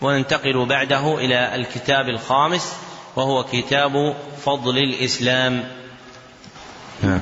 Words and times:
وننتقل 0.00 0.66
بعده 0.66 1.18
إلى 1.18 1.54
الكتاب 1.54 2.08
الخامس 2.08 2.72
وهو 3.16 3.44
كتاب 3.44 4.14
فضل 4.44 4.78
الإسلام. 4.78 5.64
نعم. 7.02 7.20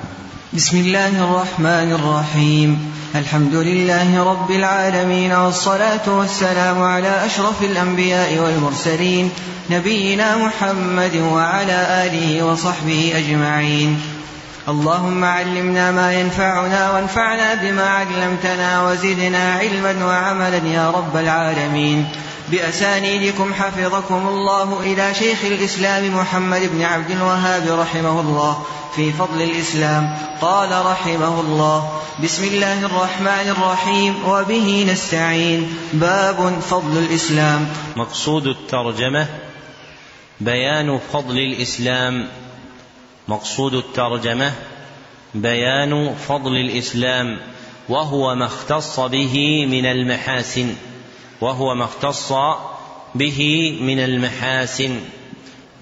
بسم 0.53 0.77
الله 0.77 1.09
الرحمن 1.09 1.93
الرحيم. 1.93 2.95
الحمد 3.14 3.55
لله 3.55 4.25
رب 4.25 4.50
العالمين 4.50 5.32
والصلاة 5.32 6.07
والسلام 6.07 6.82
على 6.82 7.27
أشرف 7.27 7.62
الأنبياء 7.62 8.39
والمرسلين 8.39 9.30
نبينا 9.70 10.36
محمد 10.36 11.16
وعلى 11.16 12.06
آله 12.06 12.43
وصحبه 12.46 13.12
أجمعين. 13.16 14.00
اللهم 14.68 15.25
علمنا 15.25 15.91
ما 15.91 16.12
ينفعنا 16.12 16.91
وانفعنا 16.91 17.54
بما 17.54 17.88
علمتنا 17.88 18.82
وزدنا 18.82 19.54
علما 19.54 20.06
وعملا 20.06 20.62
يا 20.68 20.91
رب 20.91 21.16
العالمين. 21.16 22.06
بأسانيدكم 22.48 23.54
حفظكم 23.54 24.29
الله 24.29 24.80
إلى 24.80 25.14
شيخ 25.14 25.44
الإسلام 25.44 26.16
محمد 26.16 26.61
بن 26.72 26.82
عبد 26.82 27.11
الوهاب 27.11 27.80
رحمه 27.80 28.21
الله 28.21 28.66
في 28.96 29.12
فضل 29.12 29.43
الإسلام. 29.43 30.18
قال 30.40 30.86
رحمه 30.86 31.40
الله 31.40 32.02
بسم 32.25 32.44
الله 32.44 32.86
الرحمن 32.86 33.55
الرحيم 33.58 34.28
وبه 34.28 34.86
نستعين. 34.92 35.77
باب 35.92 36.61
فضل 36.61 36.98
الإسلام. 36.98 37.69
مقصود 37.97 38.47
الترجمة 38.47 39.27
بيان 40.41 40.98
فضل 41.12 41.38
الإسلام. 41.38 42.28
مقصود 43.28 43.74
الترجمة 43.74 44.52
بيان 45.34 46.14
فضل 46.28 46.56
الإسلام 46.56 47.38
وهو 47.88 48.34
ما 48.34 48.47
اختص 48.47 49.00
به 49.00 49.66
من 49.66 49.86
المحاسن. 49.86 50.74
وهو 51.41 51.74
ما 51.74 51.84
اختص 51.84 52.33
به 53.14 53.70
من 53.80 53.98
المحاسن 53.98 55.00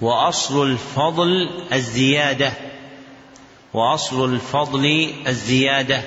وأصل 0.00 0.66
الفضل 0.66 1.50
الزيادة 1.72 2.52
وأصل 3.74 4.34
الفضل 4.34 5.12
الزيادة. 5.26 6.02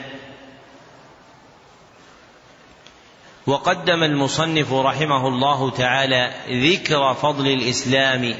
وقدم 3.47 4.03
المصنف 4.03 4.73
رحمه 4.73 5.27
الله 5.27 5.69
تعالى 5.71 6.33
ذكر 6.49 7.13
فضل 7.13 7.47
الإسلام 7.47 8.35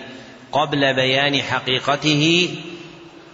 قبل 0.52 0.94
بيان 0.94 1.42
حقيقته 1.42 2.50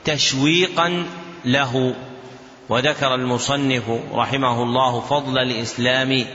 تشويقا 0.05 1.05
له 1.45 1.95
وذكر 2.69 3.15
المصنف 3.15 3.83
رحمه 4.13 4.63
الله 4.63 4.99
فضل 4.99 5.37
الإسلام 5.37 6.25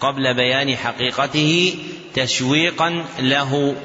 قبل 0.00 0.34
بيان 0.34 0.76
حقيقته 0.76 1.74
تشويقا 2.14 3.04
له. 3.18 3.76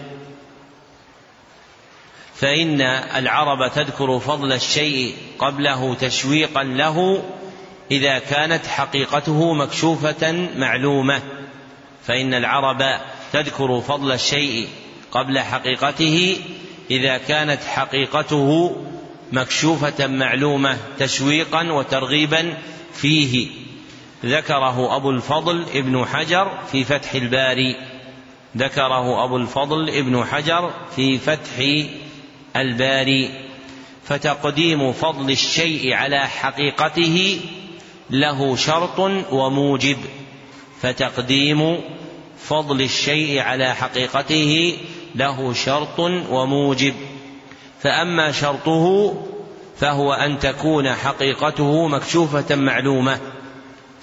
فإن 2.36 2.82
العرب 3.16 3.72
تذكر 3.72 4.20
فضل 4.20 4.54
الشيء 4.54 5.16
قبله 5.40 5.96
تشويقا 5.96 6.64
له 6.64 7.24
إذا 7.92 8.20
كانت 8.20 8.68
حقيقته 8.68 9.54
مكشوفة 9.54 10.50
معلومة. 10.56 11.22
فإن 12.08 12.34
العرب 12.34 13.00
تذكر 13.34 13.82
فضل 13.82 14.12
الشيء 14.12 14.68
قبل 15.12 15.40
حقيقته 15.40 16.38
إذا 16.92 17.18
كانت 17.18 17.64
حقيقته 17.64 18.76
مكشوفة 19.32 20.08
معلومة 20.08 20.78
تشويقا 21.00 21.72
وترغيبا 21.72 22.58
فيه. 22.94 23.65
ذكره 24.26 24.96
أبو 24.96 25.10
الفضل 25.10 25.66
ابن 25.74 26.06
حجر 26.06 26.52
في 26.72 26.84
فتح 26.84 27.14
الباري. 27.14 27.76
ذكره 28.58 29.24
أبو 29.24 29.38
الفضل 29.38 29.90
ابن 29.90 30.26
حجر 30.26 30.74
في 30.96 31.18
فتح 31.18 31.86
الباري. 32.56 33.30
فتقديم 34.04 34.94
فضل 34.94 35.32
الشيء 35.32 35.94
على 35.94 36.28
حقيقته 36.28 37.40
له 38.10 38.56
شرط 38.56 39.00
وموجب. 39.32 39.98
فتقديم 40.82 41.82
فضل 42.48 42.82
الشيء 42.82 43.40
على 43.40 43.76
حقيقته 43.76 44.78
له 45.16 45.54
شرط 45.54 46.00
وموجب. 46.30 46.94
فأما 47.82 48.32
شرطه 48.32 49.14
فهو 49.78 50.14
أن 50.14 50.40
تكون 50.40 50.94
حقيقته 50.94 51.88
مكشوفة 51.88 52.56
معلومة. 52.56 53.20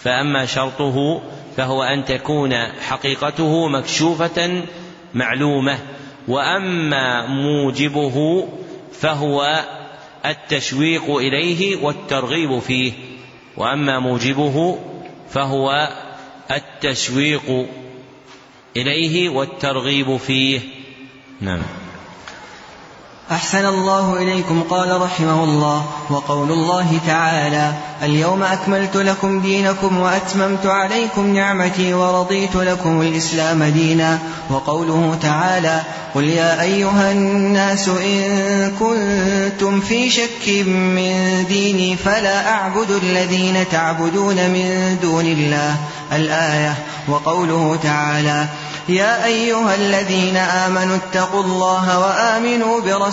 فأما 0.02 0.46
شرطه 0.46 1.22
فهو 1.56 1.82
أن 1.82 2.04
تكون 2.04 2.54
حقيقته 2.80 3.68
مكشوفة 3.68 4.62
معلومة 5.14 5.78
وأما 6.28 7.26
موجبه 7.26 8.48
فهو 8.92 9.64
التشويق 10.26 11.16
إليه 11.16 11.84
والترغيب 11.84 12.58
فيه 12.58 12.92
وأما 13.56 13.98
موجبه 13.98 14.78
فهو 15.30 15.88
التشويق 16.50 17.66
إليه 18.76 19.28
والترغيب 19.28 20.16
فيه. 20.16 20.60
نعم. 21.40 21.62
أحسن 23.30 23.66
الله 23.66 24.16
إليكم 24.16 24.62
قال 24.70 25.00
رحمه 25.02 25.44
الله 25.44 25.84
وقول 26.10 26.52
الله 26.52 26.98
تعالى 27.06 27.72
اليوم 28.02 28.42
أكملت 28.42 28.96
لكم 28.96 29.40
دينكم 29.40 30.00
وأتممت 30.00 30.66
عليكم 30.66 31.34
نعمتي 31.34 31.94
ورضيت 31.94 32.56
لكم 32.56 33.00
الإسلام 33.00 33.64
دينا. 33.64 34.18
وقوله 34.50 35.18
تعالى 35.22 35.80
قل 36.14 36.24
يا 36.24 36.62
أيها 36.62 37.12
الناس 37.12 37.88
إن 37.88 38.72
كنتم 38.80 39.80
في 39.80 40.10
شك 40.10 40.48
من 40.66 41.44
ديني 41.48 41.96
فلا 41.96 42.50
أعبد 42.50 42.90
الذين 42.90 43.68
تعبدون 43.72 44.36
من 44.36 44.98
دون 45.02 45.26
الله. 45.26 45.76
الآية. 46.12 46.74
وقوله 47.08 47.78
تعالى 47.82 48.46
يا 48.88 49.24
أيها 49.24 49.74
الذين 49.74 50.36
آمنوا 50.36 50.96
اتقوا 50.96 51.42
الله 51.42 51.98
وآمنوا 51.98 52.80
برسوله 52.80 53.11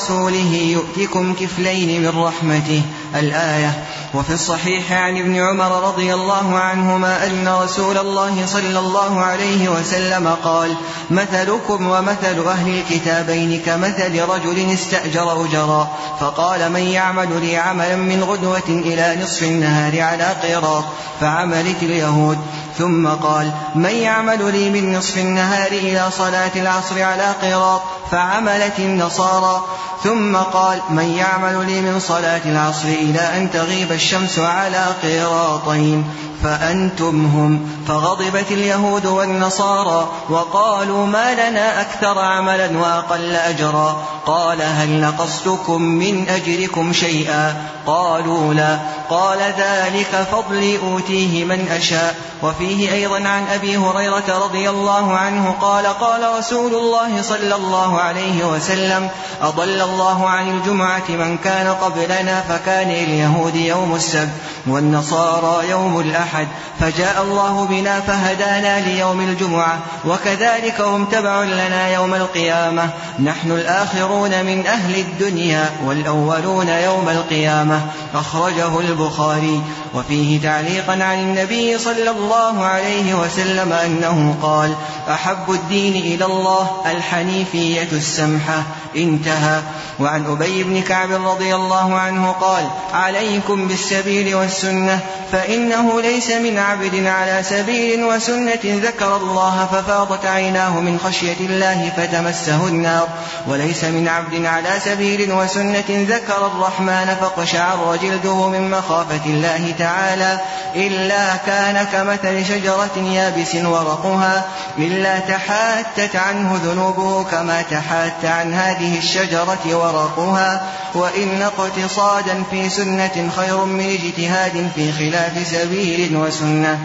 يؤتكم 0.72 1.34
كفلين 1.34 2.02
من 2.02 2.08
رحمته 2.08 2.82
الآية. 3.16 3.84
وفي 4.14 4.34
الصحيح 4.34 4.92
عن 4.92 5.18
ابن 5.18 5.36
عمر 5.36 5.88
رضي 5.88 6.14
الله 6.14 6.59
عنهما 6.59 7.28
أن 7.28 7.47
رسول 7.64 7.97
الله 7.97 8.46
صلى 8.46 8.80
الله 8.80 9.22
عليه 9.22 9.70
وسلم 9.70 10.36
قال 10.44 10.75
مثلكم 11.09 11.88
ومثل 11.88 12.47
أهل 12.47 12.80
الكتابين 12.80 13.62
كمثل 13.66 14.22
رجل 14.30 14.74
استأجر 14.74 15.46
أجرا 15.46 15.88
فقال 16.20 16.72
من 16.72 16.80
يعمل 16.81 17.42
لي 17.42 17.58
عملا 17.58 17.96
من 17.96 18.24
غدوة 18.24 18.70
إلى 18.70 19.18
نصف 19.24 19.44
النهار 19.44 20.02
على 20.02 20.36
قيراط 20.41 20.84
فعملت 21.22 21.84
اليهود 21.84 22.38
ثم 22.78 23.08
قال 23.08 23.52
من 23.76 23.96
يعمل 23.96 24.52
لي 24.52 24.70
من 24.70 24.97
نصف 24.97 25.18
النهار 25.18 25.72
إلى 25.72 26.09
صلاة 26.18 26.52
العصر 26.56 27.03
على 27.03 27.36
قيراط 27.41 27.81
فعملت 28.12 28.80
النصارى 28.80 29.64
ثم 30.03 30.36
قال 30.36 30.81
من 30.90 31.09
يعمل 31.18 31.66
لي 31.66 31.81
من 31.81 32.00
صلاة 32.00 32.41
العصر 32.46 32.88
إلى 33.02 33.38
أن 33.38 33.52
تغيب 33.52 33.92
الشمس 33.92 34.40
على 34.40 34.86
قيراطين 35.04 36.06
فأنتم 36.44 37.26
هم 37.26 37.70
فغضبت 37.88 38.52
اليهود 38.52 39.06
والنصارى 39.06 40.10
وقالوا 40.30 41.06
ما 41.06 41.34
لنا 41.34 41.82
أكثر 41.82 42.20
عملا 42.20 42.78
وأقل 42.78 43.36
أجرا 43.36 44.04
قال 44.26 44.62
هل 44.62 45.02
نقصتكم 45.02 45.82
من 45.82 46.30
أجركم 46.30 46.94
شيئا 46.94 47.56
قالوا 47.88 48.54
لا 48.54 48.80
قال 49.09 49.40
ذلك 49.40 50.28
فضلي 50.32 50.78
أوتيه 50.78 51.46
من 51.46 51.68
أشاء 51.72 52.16
وفيه 52.44 52.94
أيضا 52.94 53.16
عن 53.16 53.48
أبي 53.54 53.78
هريرة 53.78 54.44
رضي 54.44 54.70
الله 54.70 55.18
عنه 55.18 55.56
قال 55.62 55.85
قال 55.88 56.38
رسول 56.38 56.76
الله 56.76 57.22
صلى 57.22 57.56
الله 57.56 58.00
عليه 58.00 58.46
وسلم 58.46 59.09
أضل 59.41 59.82
الله 59.82 60.29
عن 60.29 60.50
الجمعة 60.50 61.09
من 61.09 61.38
كان 61.38 61.68
قبلنا 61.68 62.41
فكان 62.41 62.89
لليهود 62.90 63.56
يوم 63.56 63.96
السبت 63.96 64.30
والنصارى 64.68 65.70
يوم 65.70 66.00
الأحد 66.00 66.47
فجاء 66.80 67.24
الله 67.24 67.66
بنا 67.66 68.00
فهدانا 68.00 68.80
ليوم 68.80 69.22
الجمعة 69.22 69.80
وكذلك 70.06 70.82
هم 70.82 71.06
تبع 71.06 71.44
لنا 71.44 71.88
يوم 71.94 72.14
القيامة. 72.14 72.90
نحن 73.20 73.52
الآخرون 73.52 74.30
من 74.30 74.68
أهل 74.68 74.96
الدنيا 74.96 75.70
والأولون 75.86 76.68
يوم 76.68 77.09
القيامة. 77.09 77.82
أخرجه 78.16 78.80
البخاري. 78.80 79.62
وفيه 79.96 80.42
تعليقا 80.42 80.92
عن 80.92 81.20
النبي 81.20 81.78
صلى 81.78 82.09
الله 82.09 82.66
عليه 82.66 83.14
وسلم 83.14 83.74
أنه 83.74 84.35
قال 84.42 84.76
أحب 85.09 85.52
الدين 85.52 85.96
إلى 85.96 86.26
الله 86.26 86.68
الحنيفية 86.85 87.90
السمحة. 87.92 88.64
انتهى. 88.96 89.62
وعن 90.00 90.26
أبي 90.26 90.64
بن 90.64 90.82
كعب 90.82 91.12
رضي 91.12 91.56
الله 91.56 91.96
عنه 91.96 92.32
قال 92.32 92.70
عليكم 92.93 93.67
بالسبيل 93.67 94.35
والسنة 94.35 94.99
فإنه 95.31 96.02
ليس 96.02 96.31
من 96.31 96.58
عبد 96.58 97.05
على 97.05 97.43
سبيل 97.43 98.03
وسنة 98.03 98.59
ذكر 98.64 99.17
الله 99.17 99.67
ففاضت 99.72 100.26
عيناه 100.26 100.79
من 100.79 100.99
خشية 100.99 101.40
الله 101.40 101.91
فتمسه 101.97 102.67
النار. 102.67 103.08
وليس 103.47 103.84
من 103.84 104.08
عبد 104.08 104.46
على 104.46 104.70
سبيل 104.85 105.31
وسنة 105.34 105.84
ذكر 105.90 106.47
الرحمن 106.47 107.16
فقشعر 107.22 107.97
جلده 108.02 108.47
من 108.47 108.72
مخافة 108.72 109.25
الله 109.25 109.73
تعالى 109.79 110.40
إلا 110.75 111.35
كان 111.46 111.85
كمثل 111.91 112.46
شجرة 112.46 112.97
يابس 112.97 113.55
ورقها 113.55 114.46
إلا 114.78 115.20
تحاتت 115.20 116.16
عنه 116.16 116.59
ذنوبه 116.64 117.23
كما 117.23 117.61
تحات 117.61 118.25
عن 118.25 118.53
هذه 118.53 118.97
الشجرة 118.97 119.59
ورقها. 119.66 120.61
وإن 120.96 121.41
اقتصادا 121.41 122.43
في 122.52 122.69
سنة 122.70 123.32
خير 123.36 123.66
من 123.66 123.86
اجتهاد 123.86 124.72
في 124.76 124.92
خلاف 124.92 125.48
سبيل 125.48 126.18
وسنة. 126.18 126.80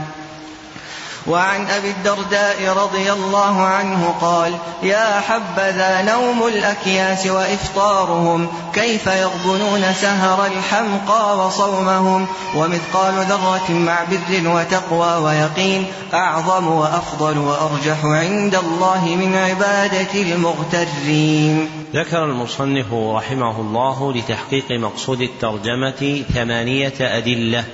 وعن 1.26 1.66
أبي 1.66 1.90
الدرداء 1.90 2.76
رضي 2.76 3.12
الله 3.12 3.62
عنه 3.62 4.14
قال 4.20 4.54
يا 4.82 5.20
حبذا 5.20 6.02
نوم 6.02 6.46
الأكياس 6.46 7.26
وإفطارهم 7.26 8.48
كيف 8.72 9.06
يغبنون 9.06 9.92
سهر 9.92 10.46
الحمقى 10.46 11.46
وصومهم؟ 11.46 12.26
ومثقال 12.54 13.14
ذرة 13.14 13.70
مع 13.70 14.04
بر 14.04 14.48
وتقوى 14.48 15.24
ويقين 15.24 15.86
أعظم 16.14 16.66
وأفضل 16.66 17.38
وأرجح 17.38 18.04
عند 18.04 18.54
الله 18.54 19.16
من 19.20 19.34
عبادة 19.36 20.22
المغترين. 20.22 21.68
ذكر 21.94 22.24
المصنف 22.24 22.92
رحمه 22.92 23.60
الله 23.60 24.12
لتحقيق 24.12 24.70
مقصود 24.70 25.20
الترجمة 25.20 26.22
ثمانية 26.34 26.94
أدلة 27.00 27.64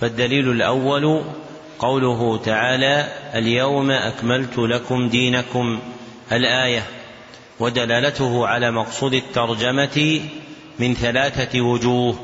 فالدليل 0.00 0.50
الأول 0.50 1.22
قوله 1.78 2.36
تعالى 2.44 3.08
اليوم 3.34 3.90
أكملت 3.90 4.58
لكم 4.58 5.08
دينكم 5.08 5.78
الآية 6.32 6.82
ودلالته 7.60 8.46
على 8.46 8.70
مقصود 8.70 9.14
الترجمة 9.14 10.20
من 10.78 10.94
ثلاثة 10.94 11.60
وجوه 11.60 12.16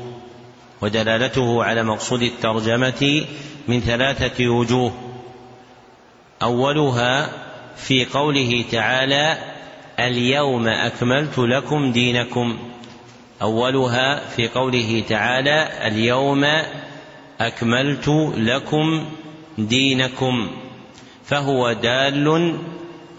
ودلالته 0.81 1.63
على 1.63 1.83
مقصود 1.83 2.21
الترجمة 2.21 3.25
من 3.67 3.81
ثلاثة 3.81 4.47
وجوه 4.47 4.91
أولها 6.41 7.29
في 7.75 8.05
قوله 8.05 8.65
تعالى 8.71 9.37
اليوم 9.99 10.67
أكملت 10.67 11.39
لكم 11.39 11.91
دينكم 11.91 12.57
أولها 13.41 14.19
في 14.29 14.47
قوله 14.47 15.03
تعالى 15.09 15.87
اليوم 15.87 16.45
أكملت 17.41 18.07
لكم 18.37 19.05
دينكم 19.57 20.51
فهو 21.25 21.73
دال 21.73 22.57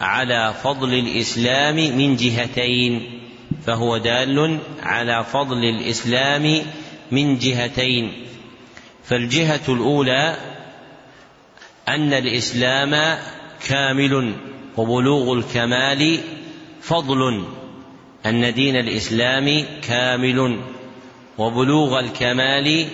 على 0.00 0.54
فضل 0.62 0.94
الإسلام 0.94 1.76
من 1.76 2.16
جهتين 2.16 3.20
فهو 3.66 3.96
دال 3.96 4.58
على 4.82 5.24
فضل 5.24 5.64
الإسلام 5.64 6.62
من 7.12 7.38
جهتين 7.38 8.12
فالجهة 9.04 9.60
الأولى 9.68 10.36
أن 11.88 12.12
الإسلام 12.12 13.18
كامل 13.68 14.34
وبلوغ 14.76 15.32
الكمال 15.32 16.20
فضل 16.80 17.44
أن 18.26 18.54
دين 18.54 18.76
الإسلام 18.76 19.64
كامل 19.82 20.58
وبلوغ 21.38 22.00
الكمال 22.00 22.86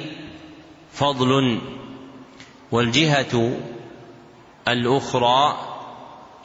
فضل 0.93 1.59
والجهة 2.73 3.53
الأخرى 4.69 5.59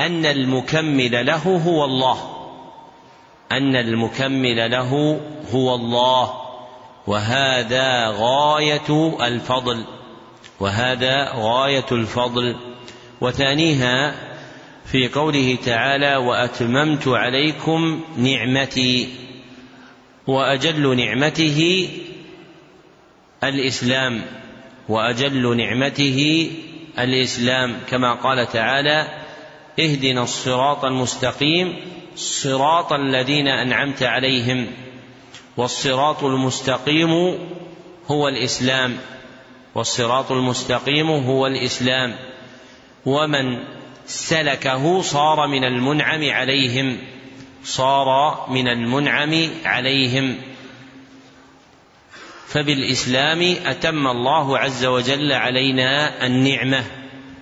أن 0.02 0.26
المكمل 0.26 1.26
له 1.26 1.62
هو 1.66 1.86
الله. 1.86 2.48
أن 3.52 3.76
المكمل 3.76 4.72
له 4.72 5.22
هو 5.54 5.76
الله. 5.76 6.34
وهذا 7.08 8.08
غاية 8.08 9.18
الفضل. 9.28 9.86
وهذا 10.60 11.32
غاية 11.36 11.86
الفضل. 11.92 12.56
وثانيها 13.22 14.16
في 14.86 15.08
قوله 15.08 15.58
تعالى 15.66 16.16
وأتممت 16.16 17.08
عليكم 17.08 18.02
نعمتي. 18.18 19.10
وأجل 20.28 20.98
نعمته 20.98 21.90
الإسلام. 23.44 24.22
وأجل 24.90 25.58
نعمته 25.58 26.52
الإسلام. 27.00 27.78
كما 27.90 28.14
قال 28.14 28.48
تعالى 28.48 29.08
اهدنا 29.80 30.24
الصراط 30.24 30.86
المستقيم 30.86 31.76
صراط 32.16 32.94
الذين 32.94 33.48
أنعمت 33.48 34.04
عليهم 34.04 34.68
والصراط 35.58 36.24
المستقيم 36.24 37.38
هو 38.08 38.28
الإسلام 38.28 38.98
والصراط 39.76 40.32
المستقيم 40.32 41.10
هو 41.10 41.48
الإسلام. 41.48 42.16
ومن 43.06 43.60
سلكه 44.06 45.02
صار 45.02 45.48
من 45.48 45.64
المنعم 45.64 46.30
عليهم 46.30 46.98
صار 47.64 48.46
من 48.50 48.68
المنعم 48.68 49.50
عليهم. 49.66 50.38
فبالإسلام 52.48 53.56
أتم 53.66 54.08
الله 54.08 54.58
عز 54.58 54.86
وجل 54.86 55.32
علينا 55.32 56.26
النعمة 56.26 56.84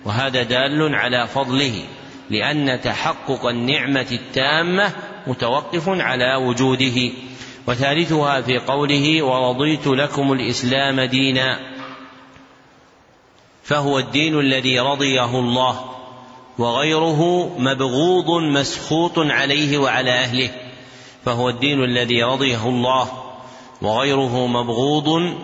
وهذا 0.04 0.42
دال 0.42 0.94
على 0.94 1.26
فضله 1.26 1.82
لأن 2.30 2.80
تحقق 2.80 3.46
النعمة 3.46 4.06
التامة 4.12 4.92
متوقف 5.26 5.88
على 5.88 6.34
وجوده. 6.34 7.10
وثالثها 7.66 8.40
في 8.40 8.58
قوله 8.58 9.22
ورضيت 9.22 9.86
لكم 9.86 10.32
الإسلام 10.32 11.00
دينا 11.00 11.60
فهو 13.62 13.98
الدين 13.98 14.40
الذي 14.40 14.80
رضيه 14.80 15.38
الله 15.38 15.90
وغيره 16.58 17.50
مبغوض 17.58 18.42
مسخوط 18.42 19.18
عليه 19.18 19.78
وعلى 19.78 20.10
أهله 20.10 20.50
فهو 21.24 21.48
الدين 21.48 21.84
الذي 21.84 22.22
رضيه 22.22 22.68
الله. 22.68 23.23
وغيره 23.82 24.46
مبغوض 24.46 25.34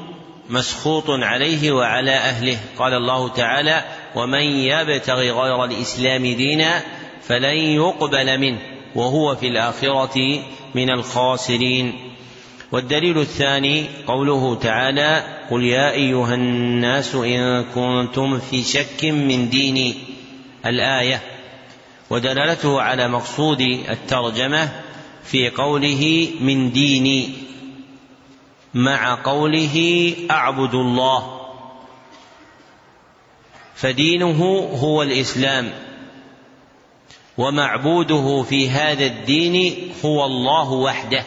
مسخوط 0.50 1.10
عليه 1.10 1.72
وعلى 1.72 2.10
أهله. 2.10 2.58
قال 2.78 2.94
الله 2.94 3.28
تعالى 3.28 3.84
ومن 4.16 4.42
يبتغي 4.42 5.30
غير 5.30 5.64
الإسلام 5.64 6.22
دينا 6.22 6.82
فلن 7.22 7.56
يقبل 7.56 8.38
منه 8.38 8.58
وهو 8.94 9.36
في 9.36 9.48
الآخرة 9.48 10.42
من 10.74 10.90
الخاسرين. 10.90 11.92
والدليل 12.72 13.18
الثاني 13.18 13.86
قوله 14.06 14.54
تعالى 14.54 15.24
قل 15.50 15.64
يا 15.64 15.92
أيها 15.92 16.34
الناس 16.34 17.14
إن 17.14 17.64
كنتم 17.64 18.38
في 18.38 18.62
شك 18.62 19.04
من 19.04 19.50
ديني. 19.50 19.94
الآية. 20.66 21.22
ودلالته 22.10 22.80
على 22.82 23.08
مقصود 23.08 23.60
الترجمة 23.88 24.68
في 25.24 25.50
قوله 25.50 26.28
من 26.40 26.72
ديني. 26.72 27.28
مع 28.74 29.14
قوله 29.24 30.14
أعبد 30.30 30.74
الله. 30.74 31.40
فدينه 33.74 34.68
هو 34.80 35.02
الإسلام. 35.02 35.72
ومعبوده 37.38 38.42
في 38.42 38.70
هذا 38.70 39.06
الدين 39.06 39.76
هو 40.04 40.24
الله 40.24 40.72
وحده. 40.72 41.24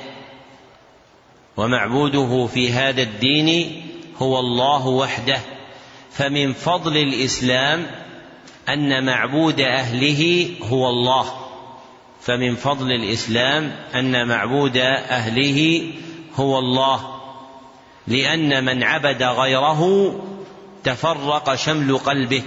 ومعبوده 1.58 2.48
في 2.54 2.72
هذا 2.72 3.02
الدين 3.02 3.82
هو 4.18 4.40
الله 4.40 4.88
وحده. 4.88 5.40
فمن 6.12 6.54
فضل 6.54 6.98
الإسلام 6.98 7.88
أن 8.70 9.06
معبود 9.06 9.62
أهله 9.62 10.50
هو 10.64 10.90
الله. 10.90 11.26
فمن 12.22 12.56
فضل 12.56 12.92
الإسلام 12.92 13.76
أن 13.96 14.28
معبود 14.28 14.78
أهله 14.78 15.92
هو 16.36 16.60
الله. 16.60 17.13
لأن 18.08 18.66
من 18.66 18.84
عبد 18.84 19.24
غيره 19.24 20.14
تفرق 20.84 21.56
شمل 21.56 21.98
قلبه. 21.98 22.44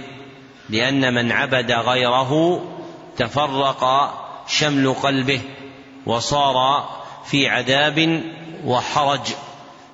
لأن 0.69 1.13
من 1.13 1.31
عبد 1.31 1.71
غيره 1.71 2.61
تفرق 3.17 4.13
شمل 4.47 4.93
قلبه 4.93 5.41
وصار 6.05 6.89
في 7.25 7.47
عذاب 7.47 8.23
وحرج. 8.65 9.21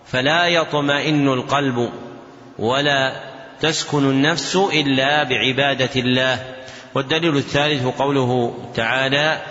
فلا 0.06 0.48
يطمئن 0.48 1.28
القلب 1.28 1.90
ولا 2.60 3.14
تسكن 3.62 4.10
النفس 4.10 4.56
إلا 4.56 5.24
بعبادة 5.24 5.90
الله. 5.96 6.46
والدليل 6.96 7.38
الثالث 7.38 7.86
قوله 7.86 8.54
تعالى 8.76 9.42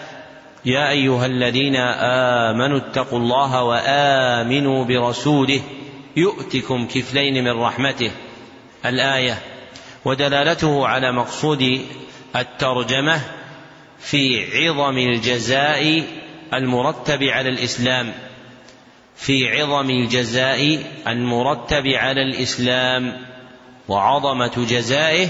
يا 0.65 0.91
أيها 0.91 1.27
الذين 1.27 1.77
آمنوا 1.77 2.79
اتقوا 2.79 3.19
الله 3.19 3.63
وآمنوا 3.63 4.85
برسوله. 4.85 5.61
يؤتكم 6.17 6.87
كفلين 6.87 7.45
من 7.45 7.61
رحمته 7.61 8.11
الآية 8.87 9.39
ودلالته 10.05 10.87
على 10.87 11.13
مقصود 11.13 11.87
الترجمة 12.37 13.21
في 13.99 14.47
عظم 14.59 14.99
الجزاء 14.99 16.05
المرتب 16.55 17.23
على 17.23 17.49
الإسلام 17.49 18.13
في 19.17 19.61
عظم 19.61 19.91
الجزاء 19.91 20.85
المرتب 21.07 21.87
على 21.87 22.23
الإسلام 22.23 23.27
وعظمة 23.89 24.67
جزائه 24.71 25.29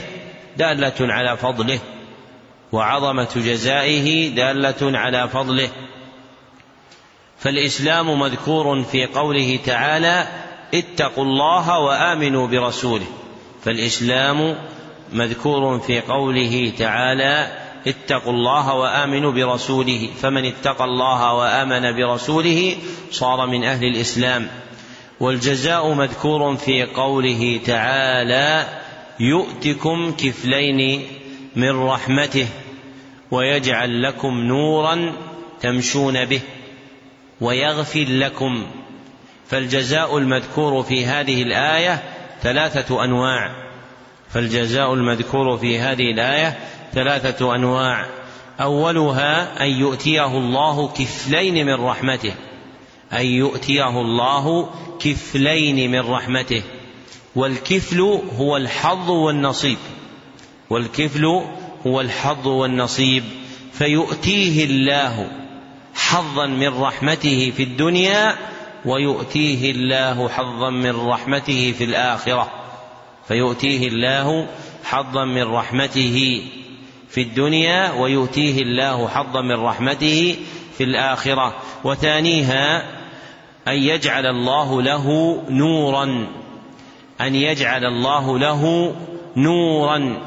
دالة 0.56 0.94
على 1.00 1.36
فضله 1.36 1.78
وعظمة 2.72 3.28
جزائه 3.36 4.28
دالة 4.28 4.98
على 4.98 5.28
فضله. 5.28 5.68
فالإسلام 7.38 8.20
مذكور 8.20 8.82
في 8.82 9.06
قوله 9.06 9.58
تعالى 9.66 10.26
اتقوا 10.74 11.24
الله 11.24 11.78
وآمنوا 11.78 12.46
برسوله 12.46 13.06
فالإسلام 13.64 14.56
مذكور 15.12 15.78
في 15.78 16.00
قوله 16.00 16.72
تعالى 16.78 17.62
اتقوا 17.86 18.32
الله 18.32 18.74
وآمنوا 18.74 19.32
برسوله 19.32 20.08
فمن 20.22 20.44
اتقى 20.44 20.84
الله 20.84 21.34
وآمن 21.34 21.96
برسوله 21.96 22.76
صار 23.10 23.46
من 23.46 23.64
أهل 23.64 23.84
الإسلام 23.84 24.48
والجزاء 25.20 25.92
مذكور 25.94 26.56
في 26.56 26.82
قوله 26.82 27.60
تعالى 27.66 28.66
يؤتكم 29.20 30.12
كفلين 30.12 31.06
من 31.56 31.82
رحمته 31.82 32.46
ويجعل 33.30 34.02
لكم 34.02 34.40
نورا 34.40 35.12
تمشون 35.60 36.24
به 36.24 36.40
ويغفر 37.40 38.06
لكم 38.08 38.66
فالجزاء 39.48 40.18
المذكور 40.18 40.82
في 40.82 41.06
هذه 41.06 41.42
الآية 41.42 42.02
ثلاثة 42.42 43.04
أنواع. 43.04 43.50
فالجزاء 44.30 44.94
المذكور 44.94 45.58
في 45.58 45.78
هذه 45.78 46.10
الآية 46.10 46.58
ثلاثة 46.94 47.54
أنواع. 47.54 48.06
أولها 48.60 49.62
أن 49.64 49.68
يؤتيه 49.68 50.26
الله 50.26 50.88
كفلين 50.88 51.66
من 51.66 51.74
رحمته. 51.74 52.34
أن 53.12 53.26
يؤتيه 53.26 54.00
الله 54.00 54.70
كفلين 55.00 55.90
من 55.90 56.00
رحمته. 56.00 56.62
والكفل 57.36 58.00
هو 58.38 58.56
الحظ 58.56 59.10
والنصيب. 59.10 59.78
والكفل 60.70 61.42
هو 61.86 62.00
الحظ 62.00 62.46
والنصيب. 62.46 63.24
فيؤتيه 63.72 64.64
الله 64.64 65.28
حظا 65.94 66.46
من 66.46 66.68
رحمته 66.68 67.52
في 67.56 67.62
الدنيا 67.62 68.36
ويؤتيه 68.84 69.70
الله 69.70 70.28
حظا 70.28 70.70
من 70.70 70.96
رحمته 70.96 71.74
في 71.78 71.84
الآخرة. 71.84 72.50
فيؤتيه 73.28 73.88
الله 73.88 74.46
حظا 74.84 75.24
من 75.24 75.42
رحمته 75.42 76.42
في 77.08 77.20
الدنيا 77.22 77.92
ويؤتيه 77.92 78.62
الله 78.62 79.08
حظا 79.08 79.40
من 79.40 79.60
رحمته 79.60 80.36
في 80.78 80.84
الآخرة. 80.84 81.54
وثانيها 81.84 82.82
أن 83.68 83.74
يجعل 83.74 84.26
الله 84.26 84.82
له 84.82 85.36
نورا. 85.50 86.26
أن 87.20 87.34
يجعل 87.34 87.84
الله 87.84 88.38
له 88.38 88.94
نورا 89.36 90.22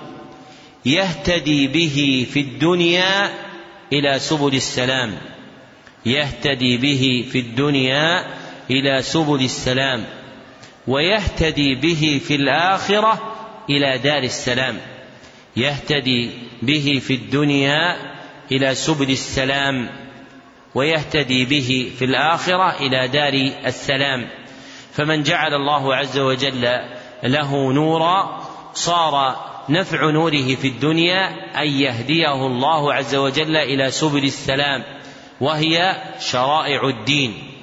يهتدي 0.86 1.68
به 1.68 2.28
في 2.32 2.40
الدنيا 2.40 3.30
إلى 3.94 4.20
سبل 4.20 4.54
السلام. 4.56 5.18
يهتدي 6.06 6.78
به 6.78 7.26
في 7.32 7.40
الدنيا 7.40 8.26
إلى 8.72 9.02
سبل 9.02 9.42
السلام 9.42 10.06
ويهتدي 10.88 11.76
به 11.76 12.22
في 12.28 12.36
الآخرة 12.36 13.36
إلى 13.70 13.98
دار 13.98 14.24
السلام 14.24 14.78
يهتدي 15.58 16.30
به 16.62 17.02
في 17.04 17.14
الدنيا 17.14 17.98
إلى 18.52 18.76
سبل 18.76 19.12
السلام 19.12 19.90
ويهتدي 20.76 21.46
به 21.46 21.92
في 22.00 22.06
الآخرة 22.06 22.76
إلى 22.80 23.08
دار 23.08 23.34
السلام. 23.66 24.28
فمن 24.94 25.24
جعل 25.24 25.54
الله 25.54 25.96
عز 25.96 26.18
وجل 26.18 26.80
له 27.24 27.74
نورا 27.74 28.42
صار 28.74 29.36
نفع 29.70 30.10
نوره 30.10 30.56
في 30.56 30.68
الدنيا 30.68 31.28
أن 31.62 31.68
يهديه 31.68 32.46
الله 32.48 32.94
عز 32.94 33.16
وجل 33.16 33.56
إلى 33.56 33.92
سبل 33.92 34.24
السلام 34.24 34.84
وهي 35.42 35.96
شرائع 36.20 36.88
الدين. 36.88 37.55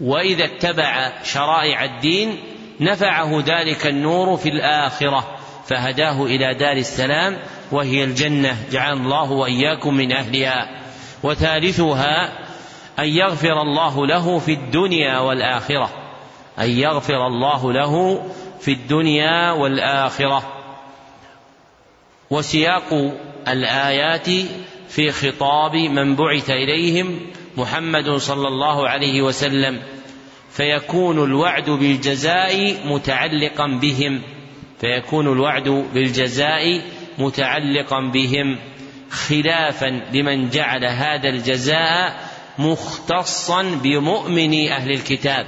وإذا 0.00 0.44
اتبع 0.44 1.12
شرائع 1.22 1.84
الدين 1.84 2.38
نفعه 2.80 3.42
ذلك 3.46 3.86
النور 3.86 4.36
في 4.36 4.48
الآخرة 4.48 5.38
فهداه 5.66 6.24
إلى 6.24 6.54
دار 6.54 6.76
السلام 6.76 7.38
وهي 7.72 8.04
الجنة. 8.04 8.56
جعل 8.70 8.96
الله 8.96 9.32
وإياكم 9.32 9.94
من 9.94 10.12
أهلها. 10.12 10.68
وثالثها 11.22 12.32
أن 12.98 13.08
يغفر 13.08 13.62
الله 13.62 14.06
له 14.06 14.38
في 14.38 14.52
الدنيا 14.52 15.18
والآخرة. 15.18 15.90
أن 16.58 16.70
يغفر 16.70 17.26
الله 17.26 17.72
له 17.72 18.24
في 18.60 18.72
الدنيا 18.72 19.50
والآخرة. 19.50 20.42
وسياق 22.30 23.12
الآيات 23.48 24.28
في 24.88 25.10
خطاب 25.10 25.76
من 25.76 26.16
بعث 26.16 26.50
إليهم 26.50 27.20
محمد 27.58 28.10
صلى 28.10 28.48
الله 28.48 28.88
عليه 28.88 29.22
وسلم 29.22 29.82
فيكون 30.50 31.24
الوعد 31.24 31.70
بالجزاء 31.70 32.86
متعلقا 32.86 33.66
بهم 33.66 34.22
فيكون 34.80 35.32
الوعد 35.32 35.68
بالجزاء 35.68 36.82
متعلقا 37.18 38.00
بهم 38.00 38.58
خلافا 39.10 40.02
لمن 40.12 40.50
جعل 40.50 40.84
هذا 40.84 41.28
الجزاء 41.28 42.28
مختصا 42.58 43.62
بمؤمني 43.62 44.72
أهل 44.72 44.90
الكتاب 44.90 45.46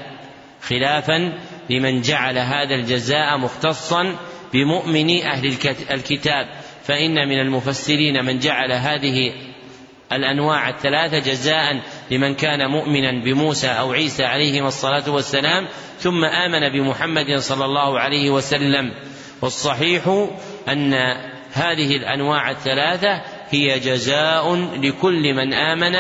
خلافا 0.63 1.39
لمن 1.71 2.01
جعل 2.01 2.39
هذا 2.39 2.75
الجزاء 2.75 3.39
مختصا 3.39 4.17
بمؤمني 4.53 5.27
أهل 5.33 5.47
الكتاب. 5.91 6.47
فإن 6.85 7.29
من 7.29 7.41
المفسرين 7.41 8.25
من 8.25 8.39
جعل 8.39 8.73
هذه 8.73 9.33
الأنواع 10.13 10.69
الثلاثة 10.69 11.19
جزاء 11.19 11.81
لمن 12.11 12.35
كان 12.35 12.71
مؤمنا 12.71 13.25
بموسى 13.25 13.69
أو 13.69 13.93
عيسى 13.93 14.25
عليهما 14.25 14.69
الصلاة 14.69 15.11
والسلام 15.11 15.69
ثم 15.99 16.25
آمن 16.25 16.69
بمحمد 16.69 17.39
صلى 17.39 17.65
الله 17.65 18.01
عليه 18.01 18.31
وسلم. 18.31 18.93
والصحيح 19.43 20.29
أن 20.69 20.95
هذه 21.53 21.97
الأنواع 21.97 22.51
الثلاثة 22.51 23.23
هي 23.51 23.79
جزاء 23.79 24.55
لكل 24.55 25.35
من 25.35 25.55
آمن 25.55 25.97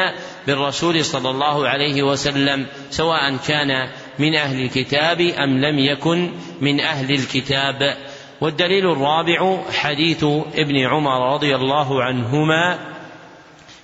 بالرسول 0.47 1.05
صلى 1.05 1.31
الله 1.31 1.69
عليه 1.69 2.03
وسلم 2.03 2.67
سواء 2.91 3.37
كان 3.49 3.89
من 4.19 4.35
أهل 4.35 4.63
الكتاب 4.63 5.21
أم 5.21 5.59
لم 5.59 5.79
يكن 5.79 6.33
من 6.61 6.81
أهل 6.81 7.15
الكتاب. 7.15 7.97
والدليل 8.41 8.93
الرابع 8.93 9.63
حديث 9.73 10.25
ابن 10.55 10.79
عمر 10.87 11.35
رضي 11.35 11.55
الله 11.57 12.03
عنهما 12.03 12.90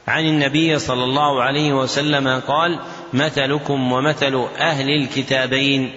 عن 0.07 0.27
النبي 0.27 0.79
صلى 0.79 1.05
الله 1.05 1.43
عليه 1.43 1.73
وسلم 1.73 2.41
قال 2.41 2.81
مثلكم 3.13 3.93
ومثل 3.93 4.47
أهل 4.59 4.89
الكتابين. 4.89 5.91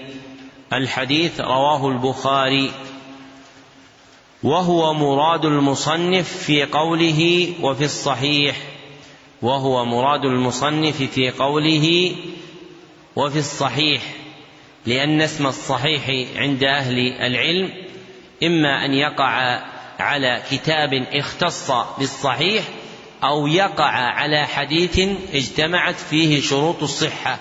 الحديث 0.73 1.41
رواه 1.41 1.87
البخاري. 1.87 2.71
وهو 4.43 4.93
مراد 4.93 5.45
المصنف 5.45 6.37
في 6.37 6.65
قوله 6.65 7.49
وفي 7.61 7.83
الصحيح. 7.83 8.57
وهو 9.41 9.85
مراد 9.85 10.25
المصنف 10.25 11.03
في 11.03 11.31
قوله 11.31 12.15
وفي 13.15 13.39
الصحيح. 13.39 14.01
لأن 14.85 15.21
اسم 15.21 15.47
الصحيح 15.47 16.27
عند 16.35 16.63
أهل 16.63 16.97
العلم 17.21 17.73
إما 18.43 18.85
أن 18.85 18.93
يقع 18.93 19.61
على 19.99 20.41
كتاب 20.51 20.93
اختص 21.13 21.71
بالصحيح 21.97 22.63
أو 23.23 23.47
يقع 23.47 23.91
على 23.91 24.47
حديث 24.47 24.99
اجتمعت 25.33 25.95
فيه 25.95 26.41
شروط 26.41 26.83
الصحة 26.83 27.39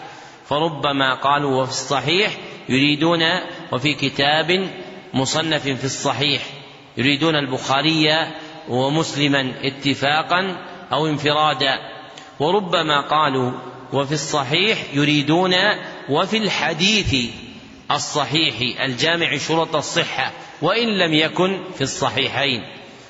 فربما 0.49 1.15
قالوا 1.15 1.63
وفي 1.63 1.71
الصحيح 1.71 2.33
يريدون 2.69 3.23
وفي 3.73 3.95
كتاب 3.95 4.71
مصنف 5.15 5.63
في 5.63 5.85
الصحيح 5.85 6.43
يريدون 6.97 7.37
البخاري 7.37 8.27
ومسلما 8.69 9.55
اتفاقا 9.63 10.57
أو 10.93 11.07
انفرادا 11.07 11.79
وربما 12.41 13.01
قالوا 13.01 13.53
وفي 13.93 14.13
الصحيح 14.13 14.79
يريدون 14.93 15.55
وفي 16.09 16.37
الحديث 16.37 17.31
الصحيح 17.91 18.81
الجامع 18.81 19.37
شرط 19.37 19.77
الصحة 19.77 20.33
وإن 20.63 20.89
لم 20.89 21.15
يكن 21.15 21.61
في 21.75 21.81
الصحيحين. 21.81 22.63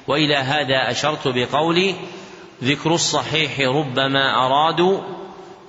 وإلى 0.09 0.37
هذا 0.37 0.91
أشرت 0.91 1.29
بقولي 1.29 1.95
ذكر 2.65 2.95
الصحيح 2.95 3.61
ربما 3.61 4.47
ارادوا 4.47 5.01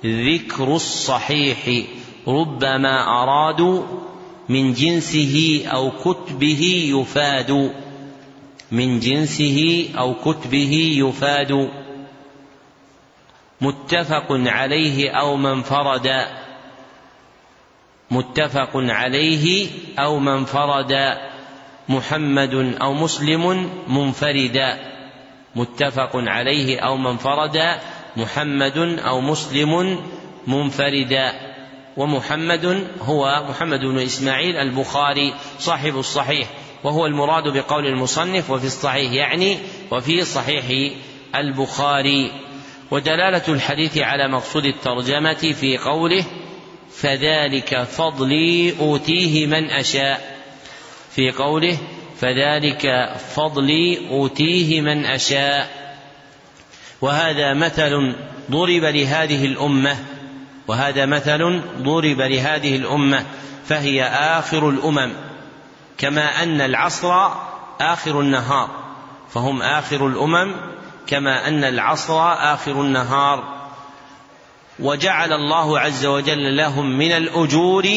ذكر 0.04 0.74
الصحيح 0.74 1.86
ربما 2.28 3.22
ارادوا 3.22 3.82
من 4.48 4.72
جنسه 4.72 5.62
أو 5.66 5.90
كتبه 5.90 6.92
يفاد 6.96 7.72
من 8.72 9.00
جنسه 9.00 9.88
أو 9.98 10.14
كتبه 10.14 10.94
يفاد 10.98 11.70
متفق 13.60 14.26
عليه 14.30 15.10
أو 15.10 15.36
من 15.36 15.62
فرد 15.62 16.26
متفق 18.10 18.70
عليه 18.74 19.68
أو 19.98 20.18
من 20.18 20.44
فرد 20.44 21.18
محمد 21.88 22.54
أو 22.82 22.94
مسلم 22.94 23.70
منفردا 23.88 24.99
متفق 25.54 26.10
عليه 26.14 26.80
أو 26.80 26.96
من 26.96 27.16
فرد 27.16 27.58
محمد 28.16 28.78
أو 28.98 29.20
مسلم 29.20 30.00
منفردا 30.46 31.32
ومحمد 31.96 32.86
هو 33.02 33.46
محمد 33.48 33.80
بن 33.80 33.98
إسماعيل 33.98 34.56
البخاري 34.56 35.34
صاحب 35.58 35.98
الصحيح 35.98 36.48
وهو 36.84 37.06
المراد 37.06 37.48
بقول 37.48 37.86
المصنف 37.86 38.50
وفي 38.50 38.66
الصحيح 38.66 39.12
يعني 39.12 39.58
وفي 39.90 40.24
صحيح 40.24 40.94
البخاري. 41.34 42.32
ودلالة 42.90 43.42
الحديث 43.48 43.98
على 43.98 44.28
مقصود 44.28 44.64
الترجمة 44.64 45.52
في 45.60 45.78
قوله 45.78 46.24
فذلك 46.90 47.82
فضلي 47.82 48.74
أوتيه 48.80 49.46
من 49.46 49.70
أشاء. 49.70 50.40
في 51.10 51.30
قوله 51.30 51.78
فذلك 52.20 53.14
فضلي 53.34 54.08
أوتيه 54.10 54.80
من 54.80 55.04
أشاء. 55.04 55.80
وهذا 57.00 57.54
مثل 57.54 58.14
ضرب 58.50 58.84
لهذه 58.84 59.44
الأمة 59.46 59.96
وهذا 60.68 61.06
مثل 61.06 61.62
ضرب 61.78 62.20
لهذه 62.20 62.76
الأمة 62.76 63.24
فهي 63.66 64.04
آخر 64.04 64.68
الأمم. 64.68 65.12
كما 65.98 66.42
أن 66.42 66.60
العصر 66.60 67.28
آخر 67.80 68.20
النهار 68.20 68.70
فهم 69.34 69.62
آخر 69.62 70.06
الأمم 70.06 70.54
كما 71.06 71.48
أن 71.48 71.64
العصر 71.64 72.32
آخر 72.32 72.80
النهار. 72.80 73.60
وجعل 74.78 75.32
الله 75.32 75.78
عز 75.80 76.06
وجل 76.06 76.56
لهم 76.56 76.98
من 76.98 77.12
الأجور 77.12 77.88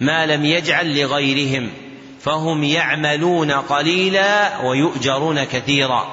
ما 0.00 0.26
لم 0.26 0.44
يجعل 0.44 1.00
لغيرهم. 1.00 1.70
فهم 2.20 2.64
يعملون 2.64 3.50
قليلا 3.50 4.60
ويؤجرون 4.62 5.44
كثيرا. 5.44 6.06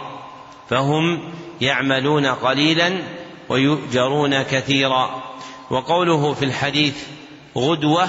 فهم 0.69 1.19
يعملون 1.61 2.25
قليلا 2.25 3.01
ويؤجرون 3.49 4.41
كثيرا. 4.41 5.23
وقوله 5.69 6.33
في 6.33 6.45
الحديث 6.45 7.03
غدوة 7.57 8.07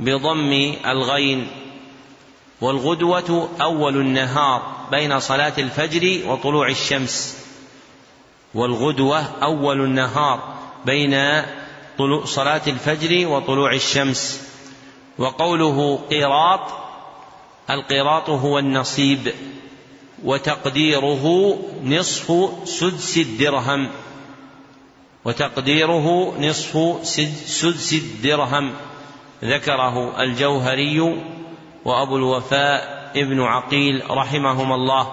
بضم 0.00 0.74
الغين. 0.86 1.46
والغدوة 2.60 3.48
أول 3.60 3.96
النهار 3.96 4.62
بين 4.90 5.20
صلاة 5.20 5.52
الفجر 5.58 6.30
وطلوع 6.30 6.68
الشمس. 6.68 7.46
والغدوة 8.54 9.24
أول 9.42 9.80
النهار 9.80 10.54
بين 10.86 11.42
صلاة 12.24 12.62
الفجر 12.66 13.28
وطلوع 13.28 13.72
الشمس. 13.72 14.48
وقوله 15.18 15.98
قيراط 16.10 16.81
القيراط 17.70 18.30
هو 18.30 18.58
النصيب 18.58 19.32
وتقديره 20.24 21.56
نصف 21.84 22.50
سدس 22.64 23.16
الدرهم. 23.18 23.88
وتقديره 25.24 26.34
نصف 26.40 26.98
سدس 27.46 27.92
الدرهم. 27.92 28.72
ذكره 29.44 30.22
الجوهري 30.22 31.00
وأبو 31.84 32.16
الوفاء 32.16 33.12
ابن 33.16 33.42
عقيل 33.42 34.02
رحمهما 34.10 34.74
الله. 34.74 35.12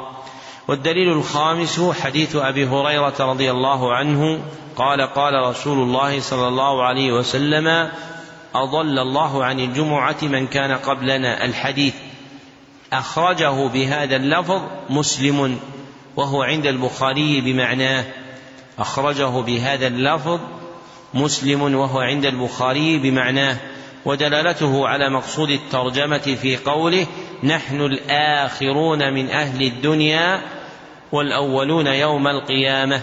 والدليل 0.68 1.12
الخامس 1.12 1.82
حديث 2.02 2.36
أبي 2.36 2.66
هريرة 2.66 3.16
رضي 3.20 3.52
الله 3.52 3.94
عنه. 3.94 4.42
قال 4.76 5.02
قال 5.02 5.34
رسول 5.34 5.78
الله 5.78 6.20
صلى 6.20 6.48
الله 6.48 6.84
عليه 6.84 7.12
وسلم 7.12 7.92
أضل 8.56 9.00
الله 9.00 9.44
عن 9.44 9.60
الجمعة 9.60 10.18
من 10.22 10.48
كان 10.48 10.72
قبلنا. 10.72 11.46
الحديث 11.46 11.94
أخرجه 12.94 13.68
بهذا 13.68 14.16
اللفظ 14.16 14.62
مسلم 14.90 15.60
وهو 16.16 16.44
عند 16.44 16.66
البخاري 16.66 17.42
بمعناه. 17.42 18.06
أخرجه 18.80 19.42
بهذا 19.42 19.88
اللفظ 19.88 20.40
مسلم 21.14 21.76
وهو 21.76 22.00
عند 22.00 22.26
البخاري 22.26 22.98
بمعناه. 22.98 23.58
ودلالته 24.06 24.88
على 24.88 25.10
مقصود 25.10 25.50
الترجمة 25.50 26.38
في 26.42 26.58
قوله 26.58 27.08
نحن 27.44 27.82
الآخرون 27.82 29.14
من 29.14 29.30
أهل 29.30 29.64
الدنيا 29.64 30.42
والأولون 31.12 31.88
يوم 31.88 32.28
القيامة 32.28 33.02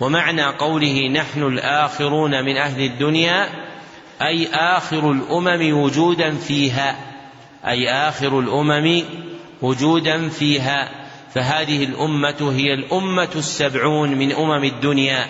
ومعنى 0.00 0.44
قوله 0.44 1.08
نحن 1.08 1.42
الآخرون 1.42 2.44
من 2.44 2.56
أهل 2.56 2.82
الدنيا 2.82 3.48
أي 4.22 4.48
آخر 4.54 5.12
الأمم 5.12 5.78
وجودا 5.78 6.34
فيها. 6.36 6.96
أي 7.66 7.90
آخر 7.90 8.38
الأمم 8.38 9.02
وجودا 9.62 10.28
فيها. 10.28 10.88
فهذه 11.34 11.84
الأمة 11.84 12.52
هي 12.56 12.74
الأمة 12.74 13.28
السبعون 13.36 14.14
من 14.14 14.32
أمم 14.32 14.64
الدنيا. 14.64 15.26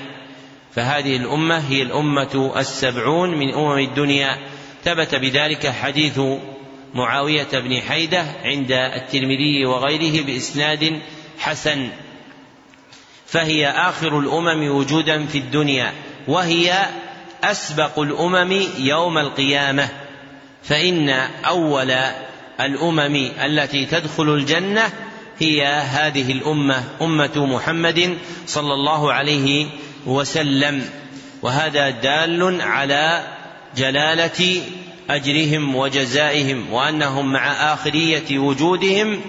فهذه 0.74 1.16
الأمة 1.16 1.59
هي 1.59 1.83
الأمة 1.83 2.53
السبعون 2.57 3.38
من 3.38 3.55
أمم 3.55 3.79
الدنيا. 3.79 4.38
ثبت 4.85 5.14
بذلك 5.14 5.66
حديث 5.66 6.20
معاوية 6.94 7.48
بن 7.53 7.81
حيدة 7.81 8.24
عند 8.44 8.72
الترمذي 8.72 9.66
وغيره 9.66 10.24
بإسناد 10.27 11.01
حسن. 11.38 11.88
فهي 13.27 13.68
آخر 13.68 14.18
الأمم 14.18 14.68
وجودا 14.70 15.27
في 15.27 15.38
الدنيا. 15.38 15.92
وهي 16.29 16.87
أسبق 17.44 17.98
الأمم 17.98 18.62
يوم 18.79 19.18
القيامة 19.18 19.88
فإن 20.62 21.09
أول 21.44 21.90
الأمم 22.61 23.31
التي 23.44 23.87
تدخل 23.87 24.35
الجنة 24.35 24.92
هي 25.38 25.66
هذه 25.66 26.33
الأمة 26.33 26.85
أمة 27.03 27.46
محمد 27.46 28.18
صلى 28.46 28.74
الله 28.74 29.12
عليه 29.12 29.66
وسلم. 30.07 30.90
وهذا 31.42 31.90
دال 31.90 32.61
على 32.61 33.24
جلالة 33.77 34.62
أجرهم 35.11 35.77
وجزائهم 35.77 36.72
وأنهم 36.72 37.33
مع 37.33 37.72
آخرية 37.72 38.38
وجودهم 38.38 39.20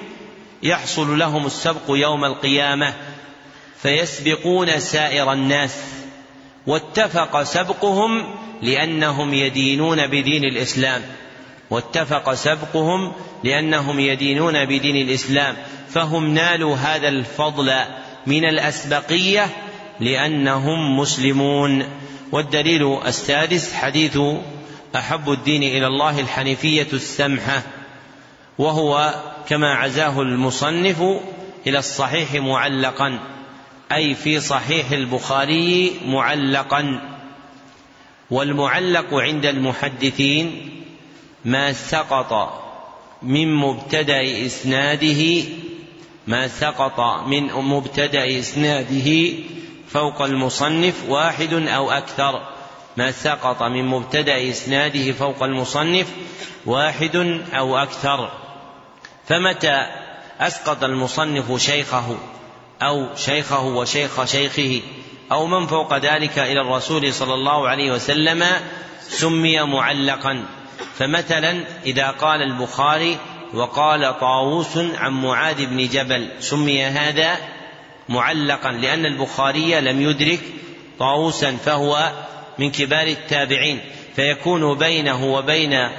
يحصل 0.64 1.20
لهم 1.20 1.46
السبق 1.46 1.90
يوم 1.90 2.26
القيامة 2.26 2.94
فيسبقون 3.82 4.80
سائر 4.80 5.34
الناس. 5.34 5.99
واتفق 6.68 7.44
سبقهم 7.44 8.36
لأنهم 8.62 9.34
يدينون 9.34 10.08
بدين 10.08 10.44
الإسلام. 10.44 11.02
واتفق 11.70 12.34
سبقهم 12.34 13.12
لأنهم 13.44 14.00
يدينون 14.00 14.66
بدين 14.66 14.96
الإسلام. 14.96 15.56
فهم 15.90 16.34
نالوا 16.34 16.76
هذا 16.76 17.08
الفضل 17.08 17.74
من 18.28 18.46
الأسبقية 18.46 19.48
لأنهم 20.00 21.00
مسلمون. 21.00 21.84
والدليل 22.32 23.00
السادس 23.06 23.74
حديث 23.74 24.20
أحب 24.96 25.32
الدين 25.32 25.64
إلى 25.64 25.88
الله 25.88 26.20
الحنيفية 26.20 26.88
السمحة 26.94 27.62
وهو 28.58 29.14
كما 29.50 29.74
عزاه 29.74 30.22
المصنف 30.22 31.02
إلى 31.68 31.80
الصحيح 31.80 32.34
معلقا. 32.34 33.20
أي 33.92 34.16
في 34.16 34.40
صحيح 34.40 34.92
البخاري 34.92 35.94
معلقا. 36.06 37.02
والمعلق 38.32 39.14
عند 39.14 39.46
المحدثين 39.46 40.70
ما 41.46 41.74
سقط 41.74 42.62
من 43.22 43.56
مبتدأ 43.56 44.46
إسناده 44.46 45.44
ما 46.28 46.48
سقط 46.48 47.28
من 47.28 47.44
مبتدأ 47.54 48.40
إسناده 48.40 49.34
فوق 49.90 50.22
المصنف 50.22 51.04
واحد 51.08 51.54
أو 51.54 51.92
أكثر. 51.92 52.48
ما 52.98 53.12
سقط 53.12 53.64
من 53.64 53.86
مبتدأ 53.86 54.50
إسناده 54.50 55.12
فوق 55.12 55.44
المصنف 55.44 56.08
واحد 56.66 57.16
أو 57.54 57.78
أكثر. 57.78 58.32
فمتى 59.28 59.86
أسقط 60.40 60.84
المصنف 60.84 61.62
شيخه؟ 61.62 62.18
أو 62.82 63.16
شيخه 63.16 63.66
وشيخ 63.66 64.26
شيخه 64.26 64.82
أو 65.32 65.48
من 65.48 65.68
فوق 65.68 65.98
ذلك 65.98 66.40
إلى 66.40 66.62
الرسول 66.62 67.14
صلى 67.14 67.34
الله 67.34 67.70
عليه 67.70 67.92
وسلم 67.92 68.46
سمي 69.02 69.62
معلقا. 69.62 70.46
فمثلا 70.96 71.64
إذا 71.86 72.08
قال 72.08 72.42
البخاري 72.42 73.18
وقال 73.54 74.20
طاووس 74.20 74.78
عن 74.78 75.12
معاذ 75.12 75.66
بن 75.66 75.88
جبل 75.88 76.30
سمي 76.40 76.86
هذا 76.86 77.38
معلقا 78.10 78.72
لأن 78.72 79.06
البخاري 79.06 79.82
لم 79.82 80.02
يدرك 80.02 80.40
طاووسا 81.00 81.58
فهو 81.66 82.12
من 82.60 82.72
كبار 82.72 83.08
التابعين. 83.08 83.80
فيكون 84.16 84.78
بينه 84.78 85.26
وبين 85.26 85.90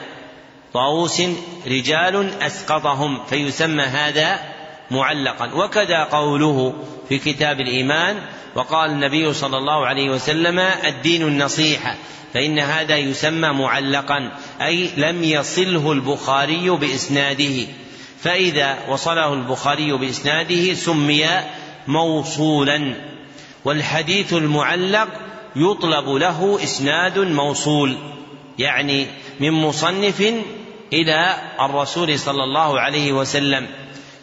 طاووس 0.72 1.22
رجال 1.66 2.42
أسقطهم 2.42 3.24
فيسمى 3.24 3.82
هذا 3.82 4.59
معلقا. 4.90 5.54
وكذا 5.54 6.04
قوله 6.04 6.74
في 7.08 7.18
كتاب 7.18 7.60
الإيمان 7.60 8.16
وقال 8.54 8.90
النبي 8.90 9.32
صلى 9.32 9.58
الله 9.58 9.86
عليه 9.86 10.10
وسلم 10.10 10.58
الدين 10.58 11.22
النصيحة 11.22 11.94
فإن 12.34 12.58
هذا 12.58 12.96
يسمى 12.96 13.48
معلقا 13.48 14.32
أي 14.62 14.90
لم 14.96 15.24
يصله 15.24 15.92
البخاري 15.92 16.70
بإسناده. 16.70 17.66
فإذا 18.20 18.78
وصله 18.88 19.34
البخاري 19.34 19.92
بإسناده 19.92 20.74
سمي 20.74 21.26
موصولا 21.86 22.94
والحديث 23.64 24.32
المعلق 24.32 25.08
يطلب 25.56 26.08
له 26.08 26.58
إسناد 26.64 27.18
موصول 27.18 27.96
يعني 28.58 29.06
من 29.40 29.50
مصنف 29.50 30.20
إلى 30.92 31.36
الرسول 31.60 32.18
صلى 32.18 32.44
الله 32.44 32.80
عليه 32.80 33.12
وسلم. 33.12 33.66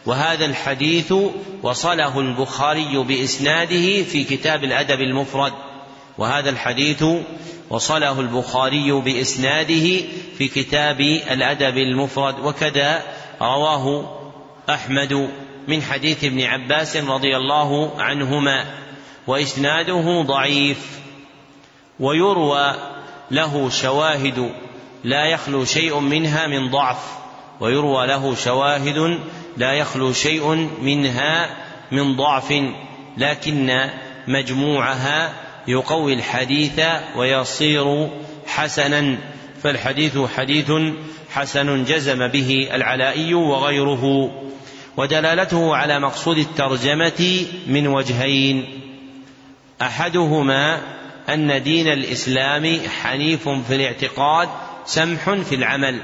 وهذا 0.06 0.44
الحديث 0.44 1.14
وصله 1.62 2.20
البخاري 2.20 2.98
بإسناده 2.98 4.02
في 4.02 4.24
كتاب 4.24 4.64
الأدب 4.64 5.00
المفرد. 5.00 5.52
وهذا 6.18 6.50
الحديث 6.50 7.04
وصله 7.70 8.20
البخاري 8.20 8.92
بإسناده 8.92 10.00
في 10.38 10.48
كتاب 10.54 11.00
الأدب 11.00 11.78
المفرد. 11.78 12.40
وكذا 12.40 13.02
رواه 13.42 14.16
أحمد 14.70 15.30
من 15.68 15.82
حديث 15.82 16.24
ابن 16.24 16.42
عباس 16.42 16.96
رضي 16.96 17.36
الله 17.36 18.00
عنهما. 18.00 18.64
وإسناده 19.26 20.22
ضعيف. 20.22 20.98
ويروى 22.00 22.74
له 23.30 23.70
شواهد 23.70 24.52
لا 25.04 25.24
يخلو 25.24 25.64
شيء 25.64 25.98
منها 25.98 26.46
من 26.46 26.70
ضعف. 26.70 27.18
ويروى 27.60 28.06
له 28.06 28.34
شواهد 28.34 29.18
لا 29.58 29.72
يخلو 29.72 30.12
شيء 30.12 30.70
منها 30.82 31.50
من 31.92 32.16
ضعف 32.16 32.54
لكن 33.16 33.90
مجموعها 34.28 35.32
يقوي 35.68 36.14
الحديث 36.14 36.80
ويصير 37.16 38.08
حسنا. 38.46 39.18
فالحديث 39.62 40.18
حديث 40.36 40.72
حسن 41.30 41.84
جزم 41.84 42.26
به 42.28 42.68
العلائي 42.72 43.34
وغيره 43.34 44.30
ودلالته 44.96 45.76
على 45.76 45.98
مقصود 45.98 46.38
الترجمة 46.38 47.46
من 47.66 47.86
وجهين. 47.86 48.80
أحدهما 49.82 50.80
أن 51.28 51.62
دين 51.62 51.88
الإسلام 51.88 52.80
حنيف 53.02 53.48
في 53.48 53.74
الاعتقاد 53.74 54.48
سمح 54.86 55.30
في 55.30 55.54
العمل. 55.54 56.00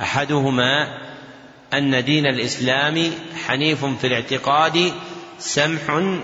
أحدهما 0.00 1.07
أن 1.74 2.04
دين 2.04 2.26
الإسلام 2.26 3.10
حنيف 3.46 3.84
في 3.84 4.06
الاعتقاد 4.06 4.92
سمح 5.38 5.82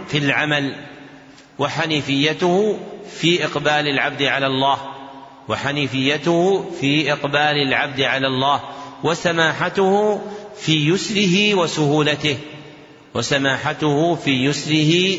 في 0.08 0.18
العمل 0.18 0.76
وحنيفيته 1.58 2.78
في 3.20 3.44
إقبال 3.44 3.88
العبد 3.88 4.22
على 4.22 4.46
الله 4.46 4.78
وحنيفيته 5.48 6.70
في 6.80 7.12
إقبال 7.12 7.62
العبد 7.68 8.00
على 8.00 8.26
الله 8.26 8.60
وسماحته 9.04 10.20
في 10.56 10.88
يسره 10.88 11.54
وسهولته 11.54 12.36
وسماحته 13.14 14.14
في 14.14 14.44
يسره 14.44 15.18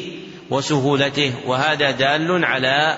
وسهولته 0.50 1.34
وهذا 1.46 1.92
دال 1.92 2.46
على 2.46 2.98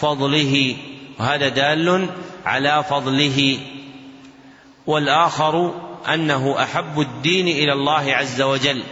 فضله 0.00 0.76
وهذا 1.20 1.48
دال 1.48 2.08
على 2.44 2.84
فضله. 2.90 3.58
والآخر 4.86 5.87
أنه 6.14 6.62
أحب 6.62 7.00
الدين 7.00 7.48
إلى 7.48 7.72
الله 7.72 8.14
عز 8.14 8.42
وجل 8.42 8.82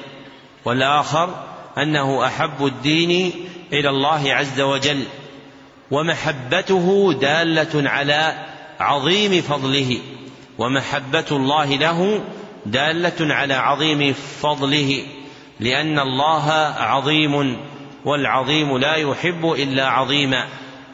والآخر 0.65 1.35
أنه 1.79 2.27
أحب 2.27 2.67
الدين 2.67 3.33
إلى 3.73 3.89
الله 3.89 4.35
عز 4.35 4.61
وجل 4.61 5.03
ومحبته 5.91 7.13
دالة 7.13 7.91
على 7.91 8.47
عظيم 8.81 9.43
فضله 9.43 9.99
ومحبة 10.59 11.25
الله 11.31 11.77
له 11.77 12.21
دالة 12.67 13.35
على 13.35 13.55
عظيم 13.55 14.13
فضله 14.41 15.03
لأن 15.61 15.99
الله 15.99 16.53
عظيم 16.79 17.57
والعظيم 18.05 18.79
لا 18.79 18.95
يحب 18.95 19.53
إلا 19.53 19.89
عظيما 19.89 20.47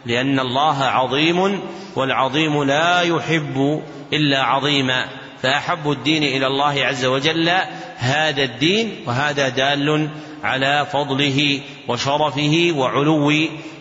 لأن 0.06 0.40
الله 0.40 0.84
عظيم 0.84 1.60
والعظيم 1.96 2.62
لا 2.62 3.00
يحب 3.00 3.82
إلا 4.12 4.42
عظيما 4.42 5.08
فأحب 5.42 5.90
الدين 5.90 6.22
إلى 6.22 6.46
الله 6.46 6.84
عز 6.84 7.04
وجل 7.04 7.50
هذا 7.96 8.42
الدين 8.42 8.96
وهذا 9.06 9.48
دال 9.48 10.08
على 10.42 10.86
فضله 10.92 11.60
وشرفه 11.88 12.72
وعلو 12.76 13.32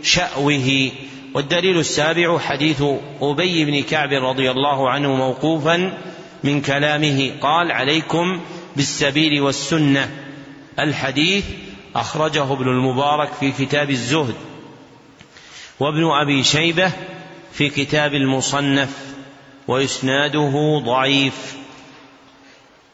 شأوه. 0.04 0.91
والدليل 1.34 1.80
السابع 1.80 2.39
حديث 2.39 2.84
أبي 3.21 3.65
بن 3.65 3.82
كعب 3.82 4.13
رضي 4.13 4.52
الله 4.52 4.89
عنه 4.89 5.15
موقوفا 5.15 5.97
من 6.43 6.62
كلامه 6.62 7.32
قال 7.41 7.71
عليكم 7.71 8.41
بالسبيل 8.76 9.41
والسنة. 9.41 10.12
الحديث 10.80 11.45
أخرجه 11.95 12.54
ابن 12.54 12.67
المبارك 12.67 13.34
في 13.34 13.52
كتاب 13.52 13.89
الزهد 13.89 14.36
وابن 15.80 16.06
أبي 16.06 16.43
شيبة 16.43 16.91
في 17.54 17.69
كتاب 17.69 18.13
المصنف. 18.13 19.11
وإسناده 19.67 20.82
ضعيف. 20.86 21.56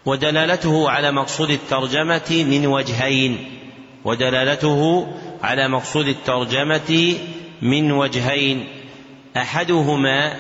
ودلالته 0.05 0.89
على 0.89 1.11
مقصود 1.11 1.49
الترجمة 1.49 2.45
من 2.49 2.67
وجهين. 2.67 3.59
ودلالته 4.05 5.07
على 5.43 5.67
مقصود 5.67 6.07
الترجمة 6.07 7.17
من 7.61 7.91
وجهين. 7.91 8.67
أحدهما 9.37 10.33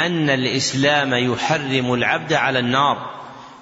أن 0.00 0.30
الإسلام 0.30 1.14
يحرم 1.14 1.94
العبد 1.94 2.32
على 2.32 2.58
النار. 2.58 3.10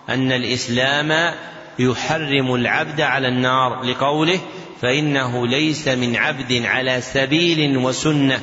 أن 0.08 0.32
الإسلام 0.32 1.34
يحرم 1.78 2.54
العبد 2.54 3.00
على 3.00 3.28
النار. 3.28 3.82
لقوله 3.82 4.40
فإنه 4.82 5.46
ليس 5.46 5.88
من 5.88 6.16
عبد 6.16 6.62
على 6.64 7.00
سبيل 7.00 7.76
وسنة. 7.76 8.40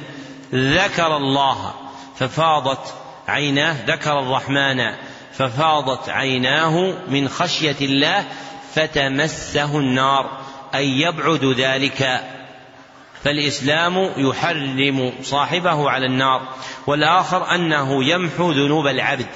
ذكر 0.53 1.17
الله 1.17 1.73
ففاضت 2.15 2.93
عيناه 3.27 3.75
ذكر 3.87 4.19
الرحمن 4.19 4.81
ففاضت 5.33 6.09
عيناه 6.09 6.93
من 7.07 7.27
خشية 7.27 7.75
الله 7.81 8.25
فتمسه 8.73 9.79
النار 9.79 10.37
أي 10.75 11.01
يبعد 11.01 11.45
ذلك. 11.45 12.21
فالإسلام 13.23 14.09
يحرم 14.17 15.13
صاحبه 15.23 15.89
على 15.89 16.05
النار. 16.05 16.41
والآخر 16.87 17.55
أنه 17.55 18.03
يمحو 18.03 18.51
ذنوب 18.51 18.87
العبد 18.87 19.27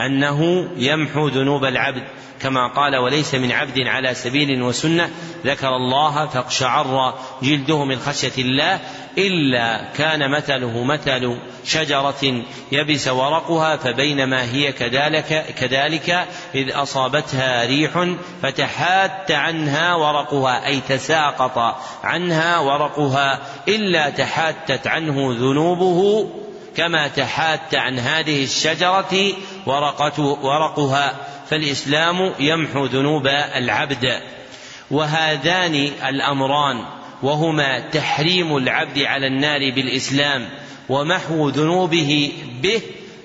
أنه 0.00 0.70
يمحو 0.76 1.28
ذنوب 1.28 1.64
العبد. 1.64 2.02
كما 2.42 2.68
قال 2.68 2.96
وليس 2.96 3.34
من 3.34 3.52
عبد 3.52 3.78
على 3.78 4.14
سبيل 4.14 4.62
وسنة 4.62 5.10
ذكر 5.46 5.76
الله 5.76 6.26
فاقشعر 6.26 7.14
جلده 7.42 7.84
من 7.84 7.98
خشية 7.98 8.42
الله 8.42 8.80
إلا 9.18 9.92
كان 9.96 10.30
مثله 10.30 10.84
مثل 10.84 11.36
شجرة 11.64 12.42
يبس 12.72 13.08
ورقها 13.08 13.76
فبينما 13.76 14.42
هي 14.42 14.72
كذلك 14.72 15.54
كذلك 15.58 16.26
إذ 16.54 16.70
أصابتها 16.70 17.66
ريح 17.66 18.06
فتحات 18.42 19.30
عنها 19.30 19.94
ورقها 19.94 20.66
أي 20.66 20.80
تساقط 20.88 21.76
عنها 22.04 22.58
ورقها 22.58 23.40
إلا 23.68 24.10
تحاتت 24.10 24.86
عنه 24.86 25.34
ذنوبه 25.38 26.28
كما 26.76 27.08
تحات 27.08 27.74
عن 27.74 27.98
هذه 27.98 28.44
الشجرة 28.44 29.32
ورقة 29.66 30.22
ورقها 30.22 31.14
فالإسلام 31.50 32.32
يمحو 32.38 32.86
ذنوب 32.86 33.26
العبد 33.56 34.20
وهذان 34.90 35.74
الأمران 36.08 36.84
وهما 37.22 37.80
تحريم 37.80 38.56
العبد 38.56 38.98
على 38.98 39.26
النار 39.26 39.70
بالإسلام 39.70 40.48
ومحو 40.88 41.48
ذنوبه 41.48 42.32
به 42.62 42.80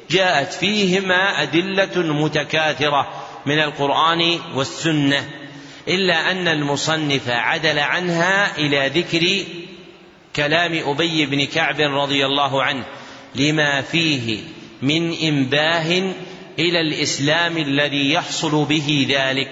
جاءت 0.10 0.54
فيهما 0.54 1.42
أدلة 1.42 2.14
متكاثرة 2.14 3.08
من 3.46 3.60
القرآن 3.60 4.40
والسنة 4.56 5.30
إلا 5.88 6.32
أن 6.32 6.48
المصنف 6.48 7.30
عدل 7.30 7.80
عنها 7.80 8.58
إلى 8.58 8.88
ذكر 8.88 9.46
كلام 10.36 10.90
أبي 10.90 11.26
بن 11.26 11.46
كعب 11.46 11.82
رضي 11.82 12.26
الله 12.26 12.64
عنه 12.64 12.84
لما 13.36 13.82
فيه 13.82 14.40
من 14.82 15.14
إنباه 15.14 16.14
إلى 16.62 16.82
الإسلام 16.82 17.58
الذي 17.58 18.12
يحصل 18.12 18.66
به 18.66 19.08
ذلك 19.10 19.52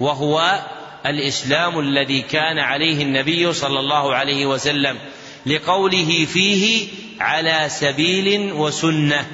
وهو 0.00 0.60
الإسلام 1.06 1.78
الذي 1.78 2.22
كان 2.22 2.58
عليه 2.58 3.02
النبي 3.02 3.52
صلى 3.52 3.80
الله 3.80 4.14
عليه 4.14 4.46
وسلم 4.46 4.98
لقوله 5.46 6.24
فيه 6.24 6.88
على 7.20 7.66
سبيل 7.68 8.52
وسنة. 8.52 9.26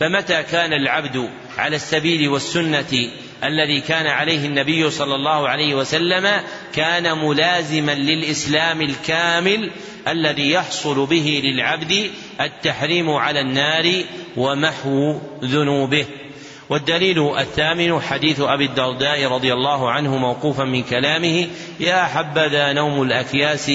فمتى 0.00 0.42
كان 0.42 0.72
العبد 0.72 1.30
على 1.58 1.76
السبيل 1.76 2.28
والسنة 2.28 3.10
الذي 3.44 3.80
كان 3.80 4.06
عليه 4.06 4.46
النبي 4.46 4.90
صلى 4.90 5.14
الله 5.14 5.48
عليه 5.48 5.74
وسلم 5.74 6.40
كان 6.74 7.18
ملازما 7.18 7.94
للإسلام 7.94 8.80
الكامل 8.80 9.70
الذي 10.08 10.50
يحصل 10.50 11.06
به 11.06 11.40
للعبد 11.44 12.10
التحريم 12.40 13.10
على 13.10 13.40
النار 13.40 14.02
ومحو 14.36 15.18
ذنوبه؟ 15.44 16.06
والدليل 16.70 17.38
الثامن 17.38 18.00
حديث 18.00 18.40
أبي 18.40 18.64
الدرداء 18.64 19.24
رضي 19.24 19.52
الله 19.52 19.90
عنه 19.90 20.16
موقوفا 20.16 20.64
من 20.64 20.82
كلامه 20.82 21.48
يا 21.80 22.04
حبذا 22.04 22.72
نوم 22.72 23.02
الأكياس 23.02 23.72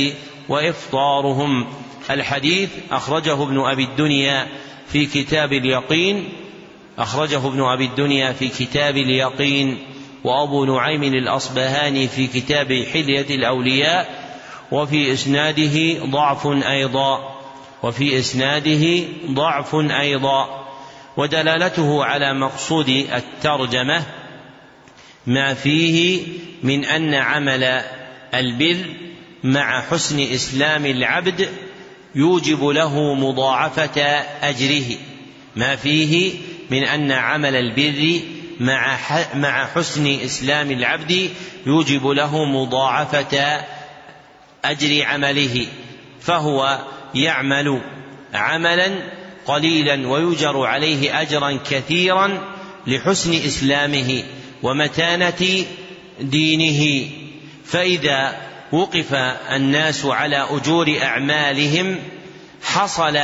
وإفطارهم. 0.50 1.68
الحديث 2.12 2.70
أخرجه 2.92 3.44
ابن 3.44 3.60
أبي 3.60 3.84
الدنيا 3.84 4.48
في 4.88 5.06
كتاب 5.06 5.54
اليقين 5.54 6.30
أخرجه 6.98 7.48
ابن 7.48 7.62
أبي 7.62 7.86
الدنيا 7.86 8.34
في 8.34 8.48
كتاب 8.48 8.98
اليقين. 8.98 9.78
وأبو 10.24 10.66
نعيم 10.66 11.04
الأصبهاني 11.04 12.08
في 12.08 12.28
كتاب 12.28 12.84
حلية 12.94 13.36
الأولياء. 13.36 14.30
وفي 14.72 15.14
إسناده 15.14 16.06
ضعف 16.06 16.48
أيضا 16.48 17.36
وفي 17.84 18.20
إسناده 18.20 19.04
ضعف 19.32 19.76
أيضا. 19.76 20.59
ودلالته 21.20 22.06
على 22.06 22.34
مقصود 22.34 22.90
الترجمة 22.90 24.04
ما 25.28 25.54
فيه 25.54 26.28
من 26.64 26.86
أن 26.86 27.14
عمل 27.14 27.64
البر 28.34 28.86
مع 29.44 29.82
حسن 29.82 30.20
إسلام 30.20 30.86
العبد 30.86 31.50
يوجب 32.16 32.64
له 32.64 33.14
مضاعفة 33.14 34.02
أجره. 34.42 34.98
ما 35.56 35.76
فيه 35.76 36.34
من 36.70 36.84
أن 36.84 37.12
عمل 37.12 37.56
البر 37.56 38.20
مع 38.60 38.98
مع 39.34 39.66
حسن 39.66 40.20
إسلام 40.26 40.72
العبد 40.72 41.30
يوجب 41.66 42.08
له 42.08 42.46
مضاعفة 42.46 43.62
أجر 44.66 45.06
عمله. 45.06 45.68
فهو 46.22 46.80
يعمل 47.16 47.82
عملا 48.34 49.19
قليلا 49.50 50.08
ويجر 50.08 50.66
عليه 50.66 51.22
أجرا 51.22 51.60
كثيرا 51.70 52.42
لحسن 52.88 53.34
إسلامه 53.34 54.24
ومتانة 54.64 55.66
دينه. 56.22 57.10
فإذا 57.66 58.38
وقف 58.72 59.14
الناس 59.52 60.06
على 60.06 60.48
أجور 60.50 60.98
أعمالهم 61.04 62.00
حصل 62.64 63.20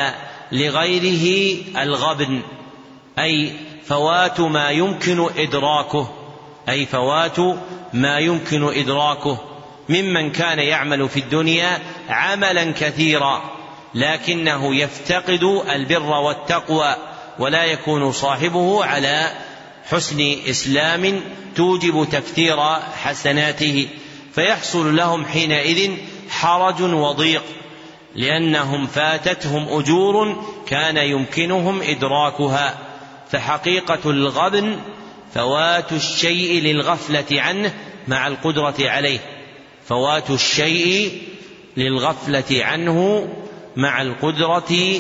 لغيره 0.52 1.58
الغبن 1.78 2.42
أي 3.20 3.52
فوات 3.88 4.40
ما 4.40 4.70
يمكن 4.70 5.28
إدراكه 5.38 6.14
أي 6.70 6.86
فوات 6.86 7.40
ما 7.94 8.20
يمكن 8.20 8.64
إدراكه. 8.64 9.42
ممن 9.90 10.32
كان 10.32 10.60
يعمل 10.60 11.10
في 11.10 11.20
الدنيا 11.20 11.80
عملا 12.10 12.72
كثيرا. 12.72 13.55
لكنه 13.96 14.76
يفتقد 14.76 15.44
البر 15.70 16.10
والتقوى 16.10 16.96
ولا 17.40 17.64
يكون 17.64 18.12
صاحبه 18.12 18.86
على 18.86 19.32
حسن 19.90 20.36
إسلام 20.50 21.22
توجب 21.56 22.08
تكثير 22.12 22.58
حسناته 23.04 23.88
فيحصل 24.34 24.96
لهم 24.96 25.26
حينئذ 25.26 25.92
حرج 26.30 26.82
وضيق 26.82 27.44
لأنهم 28.16 28.88
فاتتهم 28.88 29.68
أجور 29.70 30.44
كان 30.68 30.98
يمكنهم 30.98 31.82
إدراكها 31.82 32.78
فحقيقة 33.32 34.10
الغبن 34.10 34.80
فوات 35.34 35.92
الشيء 35.92 36.62
للغفلة 36.62 37.42
عنه 37.42 37.74
مع 38.08 38.28
القدرة 38.28 38.76
عليه 38.80 39.20
فوات 39.88 40.30
الشيء 40.30 41.22
للغفلة 41.78 42.66
عنه 42.66 43.28
مع 43.78 44.02
القدرة 44.02 45.00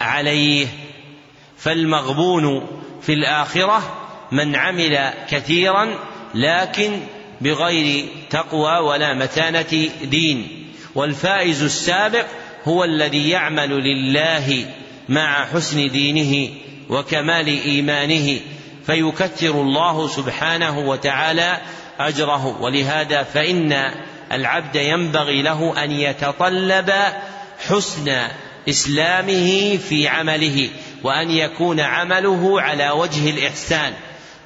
عليه. 0.00 0.66
فالمغبون 1.58 2.66
في 3.02 3.12
الآخرة 3.12 3.96
من 4.32 4.56
عمل 4.56 5.10
كثيرا 5.30 5.88
لكن 6.34 7.00
بغير 7.40 8.08
تقوى 8.30 8.78
ولا 8.78 9.14
متانة 9.14 9.88
دين. 10.02 10.66
والفائز 10.94 11.62
السابق 11.62 12.26
هو 12.64 12.84
الذي 12.84 13.30
يعمل 13.30 13.70
لله 13.70 14.66
مع 15.08 15.46
حسن 15.46 15.88
دينه 15.88 16.48
وكمال 16.88 17.46
إيمانه 17.46 18.40
فيكثر 18.86 19.50
الله 19.50 20.08
سبحانه 20.08 20.78
وتعالى 20.78 21.58
أجره. 22.00 22.62
ولهذا 22.62 23.22
فإن 23.22 23.92
العبد 24.32 24.76
ينبغي 24.76 25.42
له 25.42 25.84
أن 25.84 25.90
يتطلب 25.90 26.92
حسن 27.68 28.28
إسلامه 28.68 29.76
في 29.76 30.08
عمله 30.08 30.68
وأن 31.02 31.30
يكون 31.30 31.80
عمله 31.80 32.60
على 32.60 32.90
وجه 32.90 33.30
الإحسان 33.30 33.92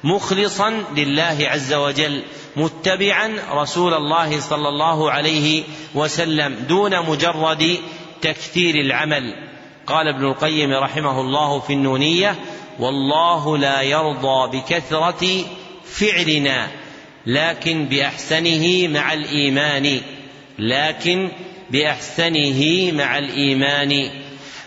مخلصا 0.03 0.83
لله 0.97 1.37
عز 1.41 1.73
وجل 1.73 2.23
متبعا 2.55 3.39
رسول 3.51 3.93
الله 3.93 4.39
صلى 4.39 4.69
الله 4.69 5.11
عليه 5.11 5.63
وسلم 5.95 6.55
دون 6.69 6.99
مجرد 7.09 7.77
تكثير 8.21 8.75
العمل. 8.75 9.33
قال 9.87 10.07
ابن 10.07 10.25
القيم 10.25 10.73
رحمه 10.73 11.21
الله 11.21 11.59
في 11.59 11.73
النونية 11.73 12.35
والله 12.79 13.57
لا 13.57 13.81
يرضى 13.81 14.57
بكثرة 14.57 15.45
فعلنا 15.85 16.67
لكن 17.25 17.85
بأحسنه 17.85 18.87
مع 18.87 19.13
الإيمان 19.13 20.01
لكن 20.59 21.29
بأحسنه 21.69 22.91
مع 22.91 23.17
الإيمان 23.17 24.09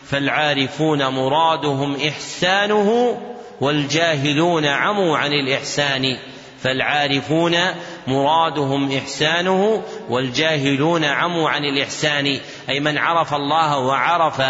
فالعارفون 0.06 1.06
مرادهم 1.06 1.96
إحسانه 2.08 3.18
والجاهلون 3.60 4.66
عموا 4.66 5.18
عن 5.18 5.32
الإحسان 5.32 6.16
فالعارفون 6.62 7.56
مرادهم 8.06 8.92
إحسانه 8.92 9.82
والجاهلون 10.08 11.04
عموا 11.04 11.50
عن 11.50 11.64
الإحسان. 11.64 12.40
أي 12.68 12.80
من 12.80 12.98
عرف 12.98 13.34
الله 13.34 13.78
وعرف 13.78 14.42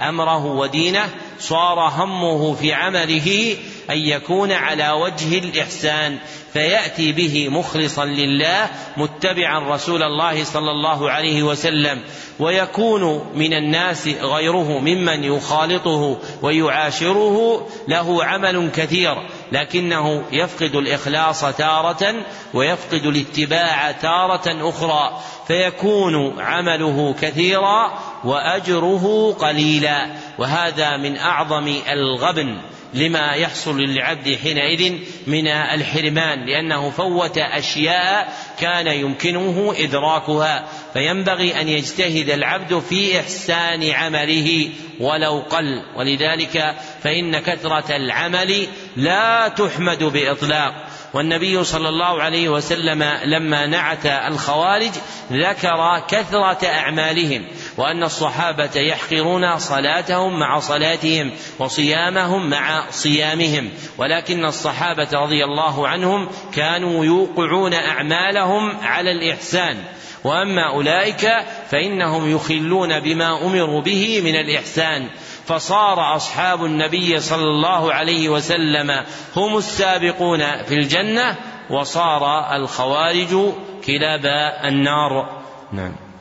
أمره 0.00 0.46
ودينه 0.46 1.08
صار 1.38 1.78
همه 1.78 2.54
في 2.54 2.72
عمله 2.72 3.56
أن 3.92 3.98
يكون 3.98 4.52
على 4.52 4.90
وجه 4.90 5.38
الإحسان 5.38 6.18
فيأتي 6.52 7.12
به 7.12 7.48
مخلصا 7.48 8.04
لله 8.04 8.68
متبعا 8.96 9.74
رسول 9.74 10.02
الله 10.02 10.44
صلى 10.44 10.70
الله 10.70 11.10
عليه 11.10 11.42
وسلم. 11.42 12.02
ويكون 12.38 13.24
من 13.34 13.52
الناس 13.52 14.08
غيره 14.08 14.78
ممن 14.78 15.24
يخالطه 15.24 16.18
ويعاشره 16.42 17.66
له 17.88 18.24
عمل 18.24 18.70
كثير 18.74 19.14
لكنه 19.52 20.24
يفقد 20.32 20.76
الإخلاص 20.76 21.40
تارة 21.40 22.14
ويفقد 22.54 23.06
الاتباع 23.06 23.92
تارة 23.92 24.68
أخرى. 24.68 25.20
فيكون 25.46 26.40
عمله 26.40 27.14
كثيرا 27.20 27.98
وأجره 28.24 29.36
قليلا. 29.38 30.06
وهذا 30.38 30.96
من 30.96 31.16
أعظم 31.16 31.74
الغبن. 31.92 32.71
لما 32.94 33.32
يحصل 33.32 33.80
للعبد 33.80 34.38
حينئذ 34.42 34.92
من 35.26 35.48
الحرمان 35.48 36.46
لأنه 36.46 36.90
فوت 36.90 37.38
أشياء 37.38 38.32
كان 38.60 38.86
يمكنه 38.86 39.74
إدراكها 39.78 40.68
فينبغي 40.92 41.60
أن 41.60 41.68
يجتهد 41.68 42.30
العبد 42.30 42.78
في 42.78 43.20
إحسان 43.20 43.90
عمله 43.90 44.68
ولو 45.00 45.38
قل 45.50 45.82
ولذلك 45.96 46.74
فإن 47.02 47.38
كثرة 47.38 47.96
العمل 47.96 48.66
لا 48.96 49.48
تحمد 49.48 50.04
بإطلاق. 50.04 50.86
والنبي 51.14 51.64
صلى 51.64 51.88
الله 51.88 52.22
عليه 52.22 52.48
وسلم 52.48 53.02
لما 53.24 53.66
نعت 53.66 54.06
الخوارج 54.06 54.90
ذكر 55.32 56.02
كثرة 56.08 56.66
أعمالهم 56.66 57.44
وأن 57.76 58.02
الصحابة 58.02 58.70
يحقرون 58.76 59.58
صلاتهم 59.58 60.38
مع 60.38 60.58
صلاتهم 60.58 61.30
وصيامهم 61.58 62.50
مع 62.50 62.90
صيامهم. 62.90 63.70
ولكن 63.98 64.44
الصحابة 64.44 65.08
رضي 65.12 65.44
الله 65.44 65.88
عنهم 65.88 66.28
كانوا 66.54 67.04
يوقعون 67.04 67.74
أعمالهم 67.74 68.76
على 68.82 69.12
الإحسان. 69.12 69.76
وأما 70.24 70.68
أولئك 70.68 71.28
فإنهم 71.70 72.30
يخلون 72.30 73.00
بما 73.00 73.46
أمروا 73.46 73.80
به 73.80 74.20
من 74.24 74.36
الإحسان. 74.36 75.08
فصار 75.46 76.16
أصحاب 76.16 76.64
النبي 76.64 77.20
صلى 77.20 77.44
الله 77.44 77.92
عليه 77.92 78.28
وسلم 78.28 79.04
هم 79.36 79.56
السابقون 79.56 80.62
في 80.64 80.74
الجنة 80.74 81.36
وصار 81.70 82.54
الخوارج 82.56 83.52
كلاب 83.86 84.26
النار. 84.64 85.42
نعم. 85.72 86.11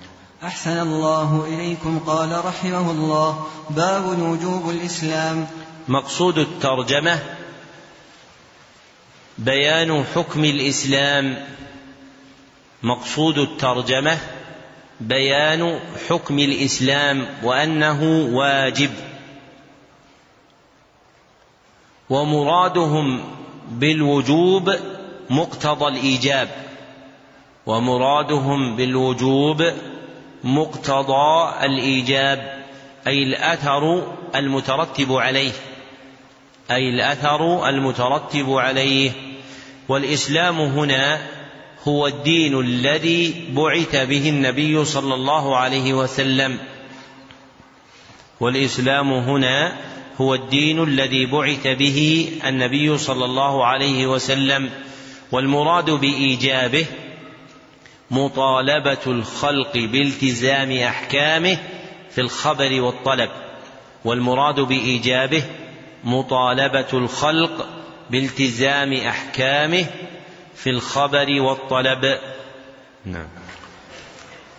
أحسن 0.44 0.80
الله 0.80 1.46
إليكم 1.48 2.00
قال 2.00 2.46
رحمه 2.46 2.92
الله. 2.92 3.48
باب 3.70 4.20
وجوب 4.20 4.70
الإسلام. 4.70 5.48
مقصود 5.88 6.38
الترجمة 6.38 7.20
بيان 9.38 10.04
حكم 10.16 10.46
الإسلام. 10.46 11.46
مقصود 12.84 13.38
الترجمة 13.38 14.18
بيان 15.02 15.80
حكم 16.10 16.40
الإسلام 16.40 17.28
وأنه 17.44 18.30
واجب. 18.34 18.92
ومرادهم 22.10 23.24
بالوجوب 23.72 24.76
مقتضى 25.30 25.88
الإيجاب. 25.88 26.50
ومرادهم 27.66 28.76
بالوجوب 28.76 29.74
مقتضى 30.44 31.54
الإيجاب 31.66 32.64
أي 33.08 33.24
الأثر 33.24 34.14
المترتب 34.36 35.14
عليه 35.14 35.52
أي 36.72 36.90
الأثر 36.90 37.70
المترتب 37.70 38.52
عليه. 38.54 39.12
والإسلام 39.90 40.62
هنا 40.62 41.22
هو 41.88 42.08
الدين 42.08 42.60
الذي 42.60 43.46
بعث 43.50 43.96
به 43.96 44.30
النبي 44.30 44.86
صلى 44.86 45.14
الله 45.14 45.58
عليه 45.58 45.94
وسلم. 45.94 46.58
والإسلام 48.40 49.14
هنا 49.14 49.76
هو 50.22 50.36
الدين 50.36 50.84
الذي 50.84 51.26
بعث 51.26 51.68
به 51.68 52.30
النبي 52.48 52.98
صلى 52.98 53.26
الله 53.26 53.66
عليه 53.66 54.08
وسلم. 54.08 54.70
والمراد 55.32 55.90
بإيجابه 55.90 56.86
مطالبة 58.12 58.98
الخلق 59.08 59.74
بالتزام 59.74 60.72
أحكامه 60.72 61.58
في 62.12 62.22
الخبر 62.22 62.82
والطلب 62.82 63.30
والمراد 64.06 64.60
بإيجابه 64.60 65.44
مطالبة 66.04 66.88
الخلق 66.94 67.66
بالتزام 68.10 68.94
أحكامه 68.94 69.86
في 70.56 70.70
الخبر 70.70 71.42
والطلب. 71.42 72.18
نعم. 73.06 73.28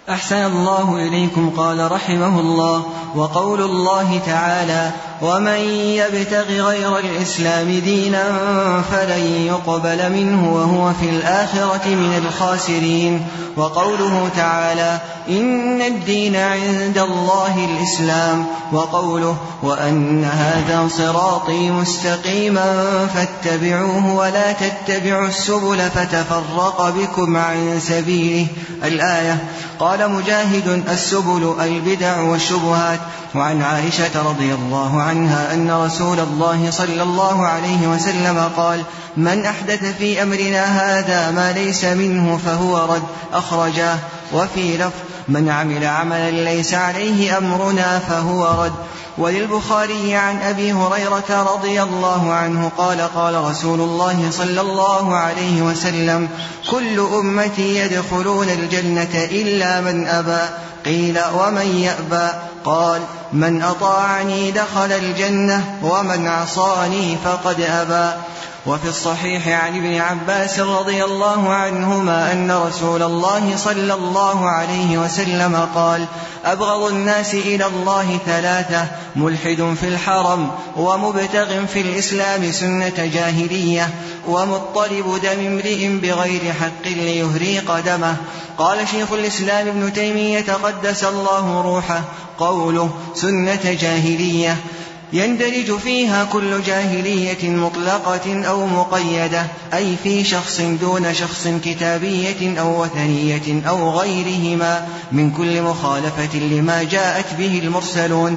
أحسن 0.09 0.47
الله 0.47 1.09
إليكم 1.09 1.51
قال 1.57 1.93
رحمه 1.93 2.41
الله 2.41 2.87
وقول 3.17 3.63
الله 3.63 4.19
تعالى 4.27 4.93
ومن 5.23 5.61
يبتغ 5.95 6.49
غير 6.51 6.99
الإسلام 6.99 7.81
دينا 7.85 8.25
فلن 8.93 9.47
يقبل 9.47 10.13
منه 10.13 10.55
وهو 10.55 10.93
في 10.93 11.09
الآخرة 11.11 11.89
من 11.89 12.23
الخاسرين. 12.27 13.27
وقوله 13.57 14.29
تعالى 14.37 14.99
إن 15.29 15.83
الدين 15.83 16.37
عند 16.37 16.99
الله 16.99 17.69
الإسلام. 17.71 18.47
وقوله 18.73 19.37
وأن 19.63 20.25
هذا 20.25 20.89
صراطي 20.99 21.71
مستقيما 21.71 22.87
فاتبعوه 23.15 24.15
ولا 24.15 24.53
تتبعوا 24.53 25.29
السبل 25.29 25.91
فتفرق 25.95 26.91
بكم 26.91 27.37
عن 27.37 27.81
سبيله. 27.81 28.47
الآية 28.85 29.39
قال 29.79 30.11
مجاهد 30.11 30.83
السبل 30.89 31.55
البدع 31.61 32.21
والشبهات. 32.21 33.01
وعن 33.35 33.63
عائشة 33.63 34.29
رضي 34.29 34.55
الله 34.55 35.03
عنها 35.03 35.12
أن 35.53 35.71
رسول 35.71 36.21
الله 36.21 36.71
صلى 36.71 37.03
الله 37.03 37.47
عليه 37.47 37.87
وسلم 37.87 38.51
قال 38.57 38.83
من 39.17 39.45
أحدث 39.45 39.85
في 39.99 40.23
أمرنا 40.23 40.65
هذا 40.65 41.31
ما 41.31 41.53
ليس 41.53 41.85
منه 41.85 42.41
فهو 42.47 42.95
رد 42.95 43.03
أخرجاه. 43.33 43.99
وفي 44.33 44.77
لفظ 44.77 44.93
من 45.29 45.49
عمل 45.49 45.85
عملا 45.85 46.31
ليس 46.31 46.75
عليه 46.75 47.39
أمرنا 47.39 47.99
فهو 47.99 48.65
رد. 48.65 48.73
وللبخاري 49.19 50.15
عن 50.15 50.43
أبي 50.43 50.73
هريرة 50.73 51.55
رضي 51.55 51.83
الله 51.83 52.33
عنه 52.33 52.71
قال 52.79 53.01
قال 53.01 53.45
رسول 53.45 53.81
الله 53.81 54.31
صلى 54.31 54.61
الله 54.61 55.17
عليه 55.17 55.63
وسلم 55.63 56.29
كل 56.71 57.01
أمتي 57.01 57.79
يدخلون 57.79 58.49
الجنة 58.49 59.11
إلا 59.15 59.81
من 59.81 60.07
أبى. 60.07 60.43
قيل 60.85 61.21
ومن 61.35 61.77
يأبى؟ 61.77 62.29
قال 62.65 63.03
من 63.33 63.63
أطاعني 63.63 64.51
دخل 64.51 64.93
الجنة 64.93 65.79
ومن 65.83 66.27
عصاني 66.29 67.17
فقد 67.25 67.61
أبى. 67.61 68.21
وفي 68.67 68.89
الصحيح 68.89 69.49
عن 69.49 69.77
ابن 69.77 69.95
عباس 70.01 70.61
رضي 70.61 71.05
الله 71.05 71.49
عنهما 71.49 72.33
أن 72.33 72.53
رسول 72.53 73.03
الله 73.03 73.57
صلى 73.57 73.95
الله 73.95 74.49
عليه 74.49 74.99
وسلم 74.99 75.69
قال 75.75 76.07
أبغض 76.45 76.83
الناس 76.83 77.35
إلى 77.35 77.67
الله 77.67 78.19
ثلاثة 78.27 78.87
ملحد 79.17 79.75
في 79.81 79.89
الحرم 79.89 80.51
ومبتغ 80.77 81.67
في 81.67 81.81
الإسلام 81.81 82.53
سنة 82.53 83.11
جاهلية 83.15 83.91
ومطلب 84.29 85.21
دم 85.23 85.47
امرئ 85.47 85.89
بغير 85.89 86.53
حق 86.61 86.85
ليهريق 86.85 87.81
دمه. 87.81 88.17
قال 88.59 88.89
شيخ 88.89 89.13
الإسلام 89.13 89.69
ابن 89.69 89.93
تيمية 89.93 90.53
قدس 90.63 91.05
الله 91.05 91.63
روحه 91.63 92.03
قوله 92.39 92.91
سنة 93.15 93.77
جاهلية. 93.81 94.57
يندرج 95.13 95.79
فيها 95.79 96.25
كل 96.25 96.63
جاهلية 96.63 97.51
مطلقة 97.51 98.45
أو 98.45 98.67
مقيدة 98.67 99.47
أي 99.75 99.97
في 100.03 100.25
شخص 100.25 100.61
دون 100.61 101.15
شخص 101.15 101.49
كتابية 101.65 102.61
أو 102.61 102.83
وثنية 102.83 103.69
أو 103.69 103.91
غيرهما 103.91 104.89
من 105.13 105.31
كل 105.31 105.63
مخالفة 105.63 106.39
لما 106.39 106.83
جاءت 106.83 107.35
به 107.39 107.61
المرسلون. 107.65 108.37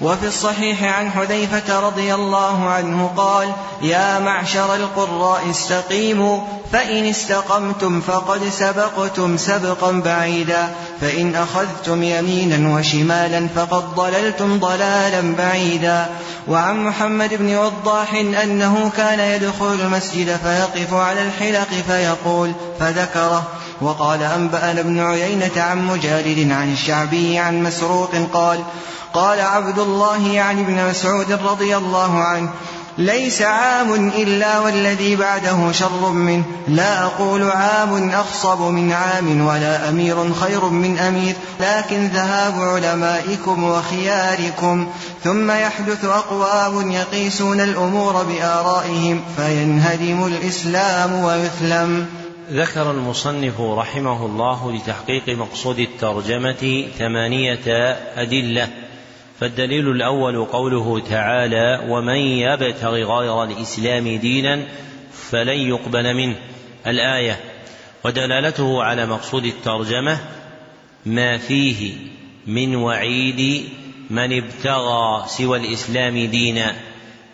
وفي 0.00 0.26
الصحيح 0.26 0.82
عن 0.82 1.10
حذيفة 1.10 1.80
رضي 1.80 2.14
الله 2.14 2.68
عنه 2.68 3.10
قال 3.16 3.48
يا 3.82 4.18
معشر 4.18 4.74
القراء 4.74 5.50
استقيموا 5.50 6.40
فإن 6.72 7.04
استقمتم 7.04 8.00
فقد 8.00 8.40
سبقتم 8.48 9.36
سبقا 9.36 9.92
بعيدا 9.92 10.68
فإن 11.00 11.34
أخذتم 11.34 12.02
يمينا 12.02 12.74
وشمالا 12.74 13.48
فقد 13.54 13.94
ضللتم 13.94 14.58
ضلالا 14.58 15.34
بعيدا. 15.38 16.06
وعن 16.48 16.84
محمد 16.84 17.34
بن 17.34 17.56
وضاح 17.56 18.14
أنه 18.14 18.90
كان 18.96 19.20
يدخل 19.20 19.72
المسجد 19.72 20.36
فيقف 20.36 20.94
على 20.94 21.22
الحلق 21.22 21.68
فيقول 21.88 22.52
فذكره. 22.80 23.42
وقال 23.80 24.22
أنبأنا 24.22 24.80
ابن 24.80 25.00
عيينة 25.00 25.50
عن 25.56 25.86
مجالد 25.86 26.52
عن 26.52 26.72
الشعبي 26.72 27.38
عن 27.38 27.62
مسروق 27.62 28.10
قال 28.32 28.64
قال 29.14 29.40
عبد 29.40 29.78
الله 29.78 30.28
يعني 30.28 30.60
ابن 30.60 30.88
مسعود 30.90 31.32
رضي 31.32 31.76
الله 31.76 32.18
عنه 32.18 32.50
ليس 32.98 33.42
عام 33.42 33.94
إلا 33.94 34.58
والذي 34.58 35.16
بعده 35.16 35.72
شر 35.72 36.08
منه. 36.08 36.44
لا 36.68 37.04
أقول 37.04 37.50
عام 37.50 38.10
أخصب 38.10 38.60
من 38.60 38.92
عام 38.92 39.46
ولا 39.46 39.88
أمير 39.88 40.34
خير 40.34 40.64
من 40.64 40.98
أمير 40.98 41.34
لكن 41.60 42.06
ذهاب 42.06 42.60
علمائكم 42.60 43.64
وخياركم. 43.64 44.86
ثم 45.24 45.50
يحدث 45.50 46.04
أقوام 46.04 46.92
يقيسون 46.92 47.60
الأمور 47.60 48.22
بآرائهم 48.22 49.20
فينهدم 49.36 50.26
الإسلام 50.26 51.24
ويثلم. 51.24 52.06
ذكر 52.52 52.90
المصنف 52.90 53.60
رحمه 53.60 54.26
الله 54.26 54.72
لتحقيق 54.72 55.28
مقصود 55.28 55.78
الترجمة 55.78 56.84
ثمانية 56.98 57.96
أدلة. 58.16 58.68
فالدليل 59.40 59.90
الأول 59.90 60.44
قوله 60.44 61.00
تعالى 61.00 61.86
ومن 61.88 62.16
يبتغ 62.16 62.90
غير 62.90 63.44
الإسلام 63.44 64.08
دينا 64.08 64.62
فلن 65.12 65.58
يقبل 65.58 66.14
منه. 66.14 66.36
الآية 66.86 67.40
ودلالته 68.04 68.82
على 68.82 69.06
مقصود 69.06 69.44
الترجمة 69.44 70.18
ما 71.06 71.38
فيه 71.38 71.92
من 72.46 72.76
وعيد 72.76 73.64
من 74.10 74.42
ابتغى 74.42 75.24
سوى 75.26 75.58
الإسلام 75.58 76.26
دينا. 76.26 76.76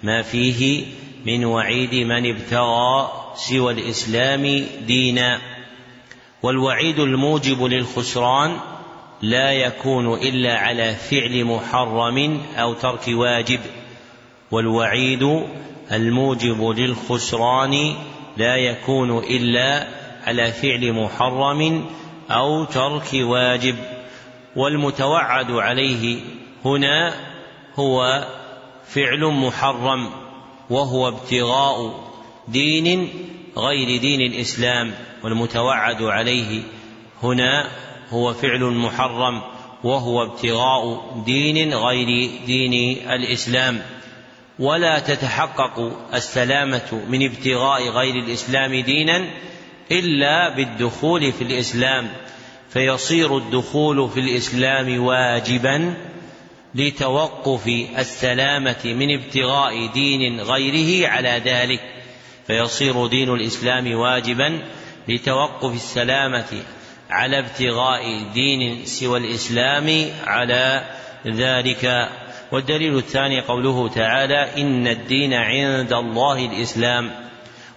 ما 0.02 0.22
فيه 0.22 0.84
من 1.26 1.44
وعيد 1.44 1.94
من 1.94 2.30
ابتغى 2.30 3.12
سوى 3.34 3.72
الإسلام 3.72 4.66
دينا. 4.86 5.40
والوعيد 6.42 6.98
الموجب 6.98 7.62
للخسران 7.62 8.56
لا 9.22 9.52
يكون 9.52 10.14
إلا 10.14 10.58
على 10.58 10.94
فعل 10.94 11.44
محرم 11.44 12.42
أو 12.56 12.74
ترك 12.74 13.08
واجب 13.08 13.60
والوعيد 14.50 15.42
الموجب 15.92 16.68
للخسران 16.68 17.94
لا 18.36 18.56
يكون 18.56 19.18
إلا 19.18 19.86
على 20.24 20.52
فعل 20.52 20.92
محرم 20.92 21.86
أو 22.30 22.64
ترك 22.64 23.08
واجب. 23.14 23.76
والمتوعد 24.56 25.50
عليه 25.50 26.20
هنا 26.64 27.14
هو 27.76 28.26
فعل 28.86 29.24
محرم 29.24 30.10
وهو 30.70 31.08
ابتغاء 31.08 32.04
دين 32.48 33.08
غير 33.56 34.00
دين 34.00 34.20
الإسلام 34.20 34.94
والمتوعد 35.24 36.02
عليه 36.02 36.62
هنا 37.22 37.66
هو 38.10 38.32
فعل 38.34 38.64
محرم 38.64 39.42
وهو 39.84 40.22
ابتغاء 40.22 41.12
دين 41.26 41.74
غير 41.74 42.30
دين 42.46 42.98
الإسلام. 43.10 43.82
ولا 44.58 44.98
تتحقق 44.98 45.92
السلامة 46.14 47.02
من 47.08 47.24
ابتغاء 47.24 47.88
غير 47.88 48.14
الإسلام 48.14 48.74
دينا 48.74 49.24
إلا 49.92 50.48
بالدخول 50.48 51.32
في 51.32 51.44
الإسلام. 51.44 52.08
فيصير 52.70 53.36
الدخول 53.36 54.10
في 54.10 54.20
الإسلام 54.20 55.04
واجبا 55.04 55.94
لتوقف 56.74 57.66
السلامة 57.98 58.84
من 58.84 59.18
ابتغاء 59.18 59.86
دين 59.86 60.40
غيره 60.40 61.08
على 61.08 61.42
ذلك. 61.44 61.80
فيصير 62.46 63.06
دين 63.06 63.34
الإسلام 63.34 63.94
واجبا 63.94 64.62
لتوقف 65.08 65.74
السلامة 65.74 66.62
على 67.10 67.38
ابتغاء 67.38 68.22
دين 68.34 68.84
سوى 68.84 69.18
الإسلام 69.18 70.06
على 70.24 70.84
ذلك. 71.26 72.08
والدليل 72.52 72.96
الثاني 72.96 73.40
قوله 73.40 73.88
تعالى 73.88 74.62
إن 74.62 74.86
الدين 74.86 75.34
عند 75.34 75.92
الله 75.92 76.46
الإسلام. 76.46 77.10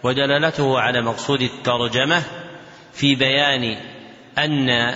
ودلالته 0.03 0.80
على 0.80 1.01
مقصود 1.01 1.41
الترجمة 1.41 2.23
في 2.93 3.15
بيان 3.15 3.77
أن 4.38 4.95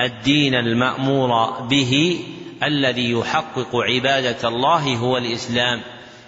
الدين 0.00 0.54
المأمور 0.54 1.50
به 1.60 2.20
الذي 2.62 3.10
يحقق 3.10 3.76
عبادة 3.76 4.48
الله 4.48 4.96
هو 4.96 5.16
الإسلام. 5.16 5.80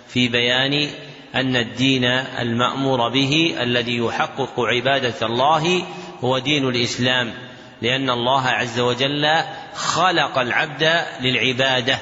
في 0.09 0.29
بيان 0.29 0.89
أن 1.35 1.57
الدين 1.57 2.05
المأمور 2.05 3.09
به 3.09 3.55
الذي 3.61 3.97
يحقق 3.97 4.61
عبادة 4.61 5.27
الله 5.27 5.83
هو 6.25 6.39
دين 6.39 6.69
الإسلام. 6.69 7.46
لأن 7.83 8.11
الله 8.11 8.47
عز 8.47 8.81
وجل 8.81 9.27
خلق 9.75 10.39
العبد 10.39 11.05
للعبادة 11.21 11.99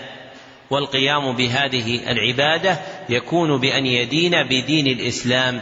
والقيام 0.71 1.33
بهذه 1.33 2.11
العبادة 2.11 2.81
يكون 3.09 3.61
بأن 3.61 3.87
يدين 3.87 4.43
بدين 4.43 4.87
الإسلام 4.87 5.61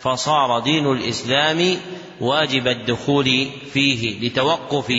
فصار 0.00 0.60
دين 0.60 0.92
الإسلام 0.92 1.76
واجب 2.20 2.68
الدخول 2.68 3.46
فيه 3.72 4.28
لتوقف 4.28 4.92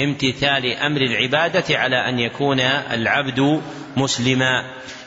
امتثال 0.00 0.76
أمر 0.76 1.00
العبادة 1.00 1.78
على 1.78 2.08
أن 2.08 2.18
يكون 2.18 2.60
العبد 2.60 3.62
مسلما. 3.96 4.64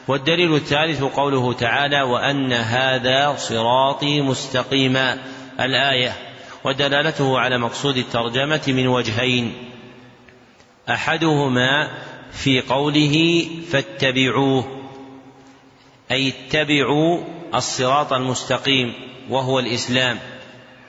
والدليل 0.08 0.56
الثالث 0.56 1.04
قوله 1.04 1.54
تعالى 1.54 2.02
وأن 2.02 2.54
هذا 2.54 3.36
صراطي 3.38 4.22
مستقيما. 4.22 5.18
الآية 5.60 6.14
ودلالته 6.66 7.40
على 7.40 7.58
مقصود 7.58 7.98
الترجمة 7.98 8.62
من 8.68 8.88
وجهين. 8.88 9.54
أحدهما 10.90 11.92
في 12.32 12.62
قوله 12.62 13.48
فاتبعوه 13.72 14.82
أي 16.12 16.28
اتبعوا 16.28 17.20
الصراط 17.56 18.14
المستقيم 18.14 18.94
وهو 19.30 19.60
الإسلام. 19.60 20.20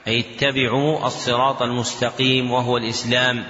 أي 0.07 0.19
اتبعوا 0.19 1.07
الصراط 1.07 1.61
المستقيم 1.61 2.51
وهو 2.51 2.77
الإسلام. 2.77 3.43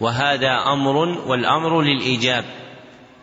وهذا 0.00 0.72
أمر 0.72 0.96
والأمر 1.26 1.82
للإيجاب. 1.82 2.44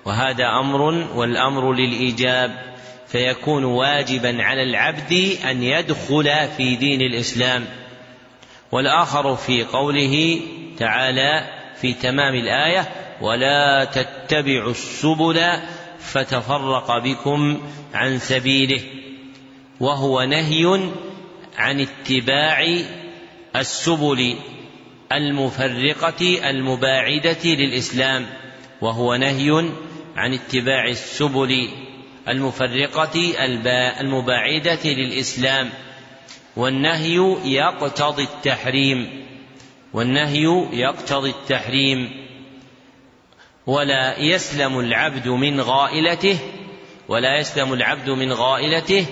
وهذا 0.05 0.45
أمر 0.59 0.81
والأمر 1.15 1.73
للإيجاب. 1.73 2.73
فيكون 3.07 3.63
واجبا 3.63 4.43
على 4.43 4.63
العبد 4.63 5.37
أن 5.45 5.63
يدخل 5.63 6.47
في 6.57 6.75
دين 6.75 7.01
الإسلام. 7.01 7.82
والآخر 8.73 9.35
في 9.35 9.63
قوله 9.63 10.41
تعالى 10.77 11.43
في 11.81 11.93
تمام 11.93 12.35
الآية 12.35 12.89
ولا 13.21 13.85
تتبعوا 13.85 14.71
السبل 14.71 15.41
فتفرق 15.99 16.97
بكم 16.97 17.61
عن 17.93 18.19
سبيله 18.19 18.81
وهو 19.79 20.23
نهي 20.23 20.89
عن 21.57 21.79
اتباع 21.79 22.67
السبل 23.55 24.35
المفرقة 25.11 26.49
المباعدة 26.49 27.45
للإسلام 27.45 28.25
وهو 28.81 29.15
نهي 29.15 29.69
عن 30.15 30.33
اتباع 30.33 30.87
السبل 30.87 31.69
المفرقة 32.27 33.33
المباعدة 34.01 34.79
للإسلام 34.85 35.69
والنهي 36.55 37.37
يقتضي 37.45 38.23
التحريم. 38.23 39.25
والنهي 39.93 40.67
يقتضي 40.73 41.29
التحريم. 41.29 42.23
ولا 43.67 44.19
يسلم 44.19 44.79
العبد 44.79 45.27
من 45.27 45.61
غائلته 45.61 46.37
ولا 47.07 47.39
يسلم 47.39 47.73
العبد 47.73 48.09
من 48.09 48.33
غائلته 48.33 49.05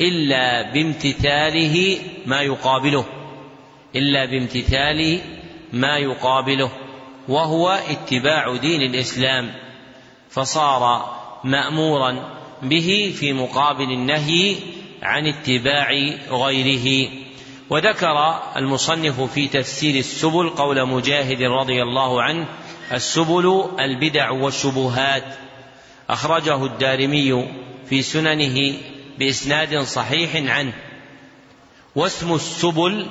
إلا 0.00 0.72
بامتثاله 0.72 1.98
ما 2.26 2.40
يقابله 2.40 3.04
إلا 3.96 4.24
بامتثال 4.24 5.20
ما 5.72 5.96
يقابله 5.96 6.70
وهو 7.28 7.68
اتباع 7.68 8.56
دين 8.56 8.82
الإسلام. 8.82 9.54
فصار 10.30 11.14
مأمورا 11.44 12.38
به 12.62 13.14
في 13.18 13.32
مقابل 13.32 13.92
النهي 13.92 14.56
عن 15.02 15.26
اتباع 15.26 15.92
غيره. 16.30 17.10
وذكر 17.70 18.40
المصنف 18.56 19.20
في 19.20 19.48
تفسير 19.48 19.98
السبل 19.98 20.48
قول 20.48 20.88
مجاهد 20.88 21.42
رضي 21.42 21.82
الله 21.82 22.22
عنه 22.22 22.46
السبل 22.92 23.64
البدع 23.80 24.30
والشبهات. 24.30 25.24
أخرجه 26.10 26.64
الدارمي 26.64 27.48
في 27.88 28.02
سننه 28.02 28.74
بإسناد 29.18 29.78
صحيح 29.78 30.50
عنه. 30.56 30.72
واسم 31.96 32.34
السبل 32.34 33.06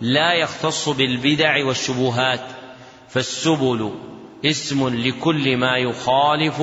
لا 0.00 0.32
يختص 0.32 0.88
بالبدع 0.88 1.64
والشبهات 1.64 2.40
فالسبل 3.08 3.92
اسم 4.44 4.88
لكل 4.88 5.56
ما 5.56 5.76
يخالف 5.76 6.62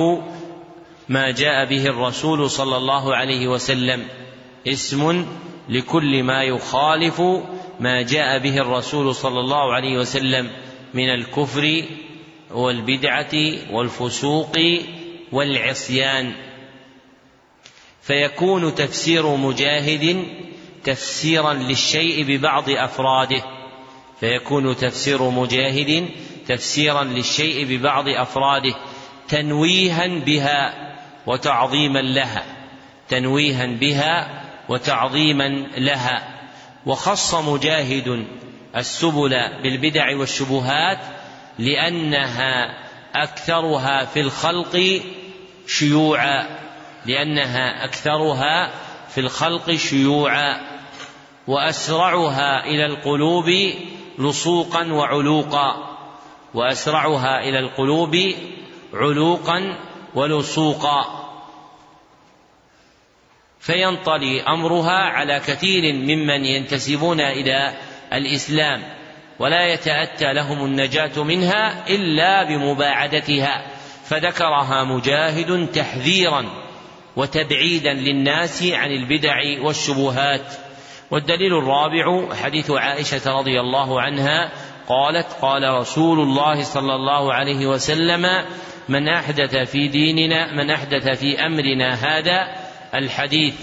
ما 1.08 1.30
جاء 1.30 1.64
به 1.64 1.86
الرسول 1.86 2.50
صلى 2.50 2.76
الله 2.76 3.16
عليه 3.16 3.48
وسلم. 3.48 4.08
اسم 4.66 5.26
لكل 5.68 6.22
ما 6.22 6.42
يخالف 6.42 7.20
ما 7.80 8.02
جاء 8.02 8.38
به 8.38 8.58
الرسول 8.58 9.14
صلى 9.14 9.40
الله 9.40 9.74
عليه 9.74 9.98
وسلم 9.98 10.50
من 10.94 11.08
الكفر 11.10 11.84
والبدعة 12.50 13.34
والفسوق 13.70 14.58
والعصيان. 15.32 16.32
فيكون 18.02 18.74
تفسير 18.74 19.36
مجاهد 19.36 20.24
تفسيرا 20.84 21.52
للشيء 21.52 22.24
ببعض 22.24 22.70
أفراده. 22.70 23.42
فيكون 24.20 24.76
تفسير 24.76 25.30
مجاهد 25.30 26.08
تفسيرا 26.48 27.04
للشيء 27.04 27.64
ببعض 27.64 28.08
أفراده 28.08 28.74
تنويها 29.28 30.06
بها 30.06 30.74
وتعظيما 31.26 31.98
لها 31.98 32.44
تنويها 33.08 33.66
بها 33.66 34.43
وتعظيما 34.68 35.48
لها 35.76 36.28
وخص 36.86 37.34
مجاهد 37.34 38.26
السبل 38.76 39.30
بالبدع 39.62 40.16
والشبهات 40.16 40.98
لأنها 41.58 42.84
أكثرها 43.14 44.04
في 44.04 44.20
الخلق 44.20 45.02
شيوعا 45.66 46.46
لأنها 47.06 47.84
أكثرها 47.84 48.70
في 49.08 49.20
الخلق 49.20 49.70
شيوعا 49.70 50.60
وأسرعها 51.46 52.66
إلى 52.66 52.86
القلوب 52.86 53.50
لصوقا 54.18 54.92
وعلوقا 54.92 55.96
وأسرعها 56.54 57.40
إلى 57.40 57.58
القلوب 57.58 58.16
علوقا 58.94 59.78
ولصوقا. 60.14 61.23
فينطلي 63.64 64.42
أمرها 64.42 65.00
على 65.00 65.40
كثير 65.40 65.92
ممن 65.92 66.44
ينتسبون 66.44 67.20
إلى 67.20 67.72
الإسلام 68.12 68.82
ولا 69.38 69.66
يتأتى 69.66 70.32
لهم 70.32 70.64
النجاة 70.64 71.24
منها 71.24 71.88
إلا 71.88 72.44
بمباعدتها 72.44 73.66
فذكرها 74.04 74.84
مجاهد 74.84 75.68
تحذيرا 75.72 76.44
وتبعيدا 77.16 77.92
للناس 77.92 78.62
عن 78.62 78.90
البدع 78.90 79.36
والشبهات. 79.62 80.54
والدليل 81.10 81.58
الرابع 81.58 82.34
حديث 82.34 82.70
عائشة 82.70 83.38
رضي 83.38 83.60
الله 83.60 84.00
عنها 84.00 84.52
قالت 84.88 85.26
قال 85.42 85.74
رسول 85.74 86.20
الله 86.20 86.62
صلى 86.62 86.94
الله 86.94 87.32
عليه 87.32 87.66
وسلم 87.66 88.26
من 88.88 89.08
أحدث 89.08 89.56
في 89.56 89.88
ديننا 89.88 90.54
من 90.54 90.70
أحدث 90.70 91.08
في 91.08 91.46
أمرنا 91.46 91.94
هذا 91.94 92.63
الحديث 92.94 93.54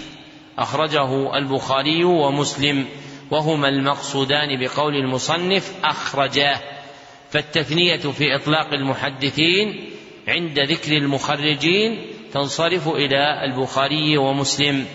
أخرجه 0.58 1.36
البخاري 1.38 2.04
ومسلم 2.04 2.86
وهما 3.30 3.68
المقصودان 3.68 4.60
بقول 4.60 4.94
المصنف 4.94 5.72
أخرجاه. 5.84 6.60
فالتثنية 7.30 7.96
في 7.96 8.34
إطلاق 8.36 8.72
المحدثين 8.72 9.90
عند 10.28 10.58
ذكر 10.58 10.92
المخرجين 10.92 12.06
تنصرف 12.32 12.88
إلى 12.88 13.44
البخاري 13.44 14.16
ومسلم. 14.16 14.86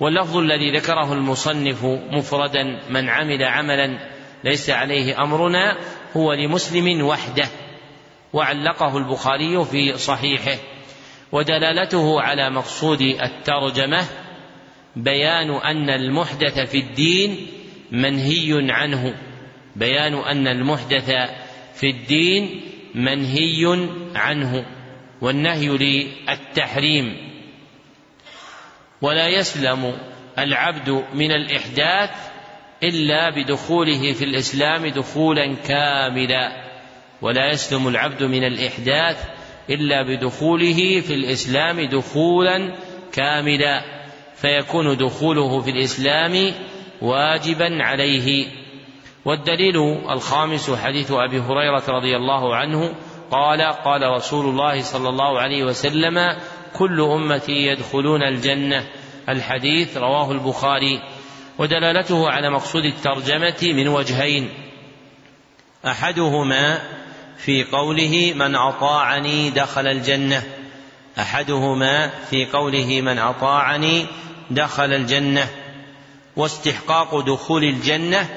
واللفظ 0.00 0.36
الذي 0.36 0.76
ذكره 0.76 1.12
المصنف 1.12 1.84
مفردا 2.10 2.80
من 2.90 3.08
عمل 3.08 3.44
عملا 3.44 3.98
ليس 4.44 4.70
عليه 4.70 5.22
أمرنا 5.22 5.78
هو 6.16 6.32
لمسلم 6.32 7.04
وحده 7.06 7.48
وعلقه 8.32 8.98
البخاري 8.98 9.64
في 9.64 9.98
صحيحه. 9.98 10.71
ودلالته 11.32 12.20
على 12.20 12.50
مقصود 12.50 13.00
الترجمة 13.00 14.04
بيان 14.96 15.50
أن 15.50 15.90
المحدث 15.90 16.60
في 16.60 16.78
الدين 16.78 17.46
منهي 17.92 18.72
عنه. 18.72 19.14
بيان 19.76 20.14
أن 20.14 20.46
المحدث 20.46 21.10
في 21.74 21.90
الدين 21.90 22.60
منهي 22.94 23.88
عنه. 24.14 24.66
والنهي 25.20 25.68
للتحريم. 25.68 27.16
ولا 29.02 29.28
يسلم 29.28 29.98
العبد 30.38 31.04
من 31.14 31.32
الإحداث 31.32 32.10
إلا 32.82 33.30
بدخوله 33.30 34.12
في 34.12 34.24
الإسلام 34.24 34.86
دخولا 34.86 35.54
كاملا. 35.54 36.72
ولا 37.22 37.50
يسلم 37.50 37.88
العبد 37.88 38.22
من 38.22 38.44
الإحداث 38.44 39.41
إلا 39.70 40.02
بدخوله 40.02 41.00
في 41.00 41.14
الإسلام 41.14 41.80
دخولا 41.80 42.74
كاملا 43.12 43.82
فيكون 44.36 44.96
دخوله 44.96 45.60
في 45.60 45.70
الإسلام 45.70 46.52
واجبا 47.02 47.82
عليه. 47.82 48.46
والدليل 49.24 49.76
الخامس 50.10 50.70
حديث 50.70 51.10
أبي 51.10 51.40
هريرة 51.40 51.82
رضي 51.88 52.16
الله 52.16 52.56
عنه 52.56 52.94
قال 53.30 53.62
قال 53.62 54.02
رسول 54.02 54.46
الله 54.46 54.82
صلى 54.82 55.08
الله 55.08 55.40
عليه 55.40 55.64
وسلم 55.64 56.36
كل 56.74 57.00
أمتي 57.00 57.66
يدخلون 57.66 58.22
الجنة. 58.22 58.86
الحديث 59.28 59.96
رواه 59.96 60.32
البخاري. 60.32 61.02
ودلالته 61.58 62.30
على 62.30 62.50
مقصود 62.50 62.84
الترجمة 62.84 63.58
من 63.62 63.88
وجهين. 63.88 64.48
أحدهما 65.86 66.78
في 67.38 67.64
قوله 67.64 68.32
من 68.36 68.54
أطاعني 68.54 69.50
دخل 69.50 69.86
الجنة 69.86 70.42
أحدهما 71.18 72.10
في 72.30 72.46
قوله 72.46 73.00
من 73.00 73.18
أطاعني 73.18 74.06
دخل 74.50 74.92
الجنة 74.92 75.48
واستحقاق 76.36 77.20
دخول 77.20 77.64
الجنة 77.64 78.28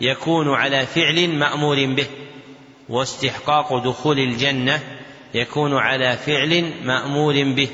يكون 0.00 0.54
على 0.54 0.86
فعل 0.86 1.28
مأمور 1.28 1.86
به 1.86 2.06
واستحقاق 2.88 3.84
دخول 3.84 4.18
الجنة 4.18 4.80
يكون 5.34 5.76
على 5.76 6.16
فعل 6.16 6.72
مأمور 6.84 7.34
به 7.34 7.68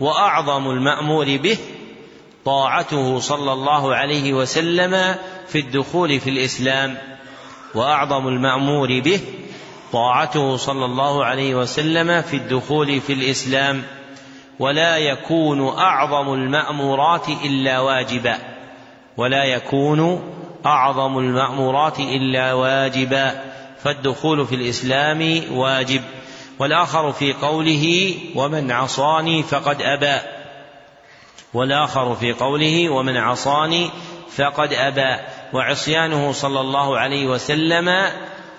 وأعظم 0.00 0.70
المأمور 0.70 1.36
به 1.36 1.58
طاعته 2.44 3.18
صلى 3.20 3.52
الله 3.52 3.94
عليه 3.94 4.32
وسلم 4.32 5.14
في 5.48 5.58
الدخول 5.58 6.20
في 6.20 6.30
الإسلام 6.30 6.98
وأعظم 7.74 8.28
المأمور 8.28 9.00
به 9.00 9.20
طاعته 9.92 10.56
صلى 10.56 10.84
الله 10.84 11.24
عليه 11.24 11.54
وسلم 11.54 12.22
في 12.22 12.36
الدخول 12.36 13.00
في 13.00 13.12
الإسلام 13.12 13.82
ولا 14.58 14.96
يكون 14.96 15.68
أعظم 15.68 16.34
المأمورات 16.34 17.28
إلا 17.28 17.80
واجبا 17.80 18.38
ولا 19.16 19.44
يكون 19.44 20.22
أعظم 20.66 21.18
المأمورات 21.18 22.00
إلا 22.00 22.52
واجبا 22.52 23.44
فالدخول 23.82 24.46
في 24.46 24.54
الإسلام 24.54 25.42
واجب. 25.52 26.02
والآخر 26.58 27.12
في 27.12 27.32
قوله 27.32 28.14
ومن 28.34 28.70
عصاني 28.70 29.42
فقد 29.42 29.82
أبى 29.82 30.18
والآخر 31.54 32.14
في 32.14 32.32
قوله 32.32 32.88
ومن 32.88 33.16
عصاني 33.16 33.90
فقد 34.36 34.72
أبى 34.72 35.22
وعصيانه 35.52 36.32
صلى 36.32 36.60
الله 36.60 36.98
عليه 36.98 37.26
وسلم 37.26 38.10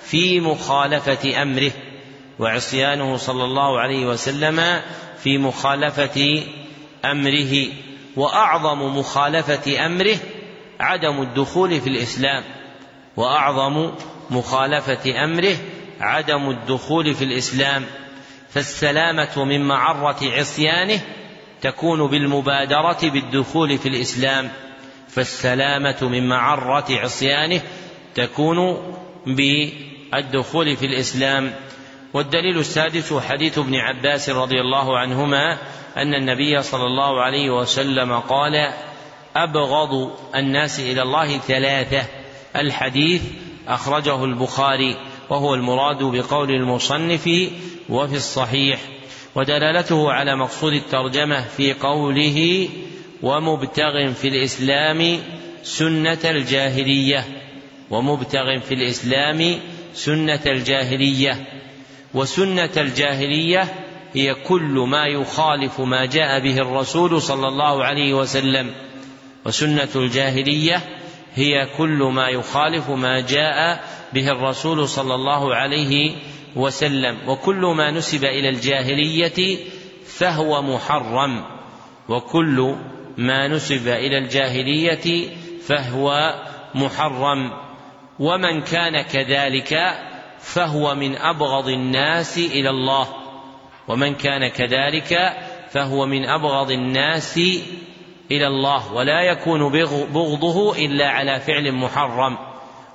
في 0.01 0.39
مخالفة 0.39 1.41
أمره 1.41 1.71
وعصيانه 2.39 3.17
صلى 3.17 3.43
الله 3.43 3.79
عليه 3.79 4.05
وسلم 4.05 4.81
في 5.23 5.37
مخالفة 5.37 6.43
أمره. 7.05 7.67
وأعظم 8.15 8.97
مخالفة 8.97 9.85
أمره 9.85 10.17
عدم 10.79 11.21
الدخول 11.21 11.81
في 11.81 11.89
الإسلام. 11.89 12.43
وأعظم 13.17 13.91
مخالفة 14.29 15.23
أمره 15.23 15.55
عدم 15.99 16.49
الدخول 16.49 17.13
في 17.13 17.23
الإسلام. 17.23 17.85
فالسلامة 18.49 19.43
من 19.45 19.67
معرة 19.67 20.17
عصيانه 20.23 21.01
تكون 21.61 22.07
بالمبادرة 22.07 22.99
بالدخول 23.03 23.77
في 23.77 23.89
الإسلام. 23.89 24.51
فالسلامة 25.07 25.97
من 26.01 26.29
معرة 26.29 26.85
عصيانه 26.89 27.61
تكون 28.15 28.77
الدخول 30.14 30.78
في 30.78 30.86
الإسلام 30.86 31.53
والدليل 32.14 32.60
السادس 32.60 33.14
حديث 33.14 33.57
ابن 33.57 33.76
عباس 33.76 34.30
رضي 34.30 34.62
الله 34.62 34.97
عنهما 34.97 35.57
أن 35.97 36.14
النبي 36.14 36.62
صلى 36.62 36.84
الله 36.84 37.22
عليه 37.22 37.49
وسلم 37.49 38.20
قال 38.20 38.74
أبغض 39.36 40.12
الناس 40.36 40.80
إلى 40.80 41.01
الله 41.01 41.38
ثلاثة 41.38 42.05
الحديث 42.55 43.22
أخرجه 43.68 44.26
البخاري 44.26 44.97
وهو 45.30 45.55
المراد 45.55 46.03
بقول 46.03 46.51
المصنف 46.51 47.30
وفي 47.89 48.16
الصحيح 48.16 48.80
ودلالته 49.36 50.12
على 50.12 50.36
مقصود 50.36 50.74
الترجمة 50.74 51.41
في 51.41 51.74
قوله 51.74 52.70
ومبتغ 53.24 54.14
في 54.14 54.28
الإسلام 54.28 55.20
سنة 55.64 56.20
الجاهلية 56.26 57.26
ومبتغ 57.89 58.60
في 58.60 58.74
الإسلام 58.74 59.60
سنة 59.99 60.39
الجاهلية 60.45 61.47
وسنة 62.13 62.69
الجاهلية 62.77 63.73
هي 64.13 64.33
كل 64.33 64.85
ما 64.87 65.05
يخالف 65.05 65.79
ما 65.81 66.05
جاء 66.05 66.39
به 66.39 66.57
الرسول 66.57 67.21
صلى 67.21 67.47
الله 67.47 67.83
عليه 67.83 68.13
وسلم. 68.13 68.71
وسنة 69.45 69.89
الجاهلية 69.95 70.81
هي 71.35 71.67
كل 71.77 72.03
ما 72.13 72.29
يخالف 72.29 72.89
ما 72.89 73.19
جاء 73.19 73.83
به 74.13 74.31
الرسول 74.31 74.89
صلى 74.89 75.15
الله 75.15 75.55
عليه 75.55 76.15
وسلم. 76.55 77.17
وكل 77.27 77.61
ما 77.77 77.91
نسب 77.91 78.25
إلى 78.25 78.49
الجاهلية 78.49 79.57
فهو 80.05 80.61
محرم. 80.61 81.45
وكل 82.09 82.75
ما 83.17 83.47
نسب 83.47 83.87
إلى 83.87 84.17
الجاهلية 84.17 85.29
فهو 85.67 86.33
محرم. 86.75 87.68
ومن 88.20 88.61
كان 88.61 89.01
كذلك 89.01 89.99
فهو 90.39 90.95
من 90.95 91.15
أبغض 91.15 91.67
الناس 91.67 92.38
إلى 92.38 92.70
الله. 92.70 93.07
ومن 93.88 94.15
كان 94.15 94.47
كذلك 94.47 95.38
فهو 95.72 96.05
من 96.05 96.26
أبغض 96.26 96.72
الناس 96.72 97.38
إلى 98.32 98.47
الله. 98.47 98.93
ولا 98.93 99.22
يكون 99.22 99.72
بغضه 100.13 100.76
إلا 100.86 101.09
على 101.09 101.39
فعل 101.39 101.72
محرم. 101.72 102.38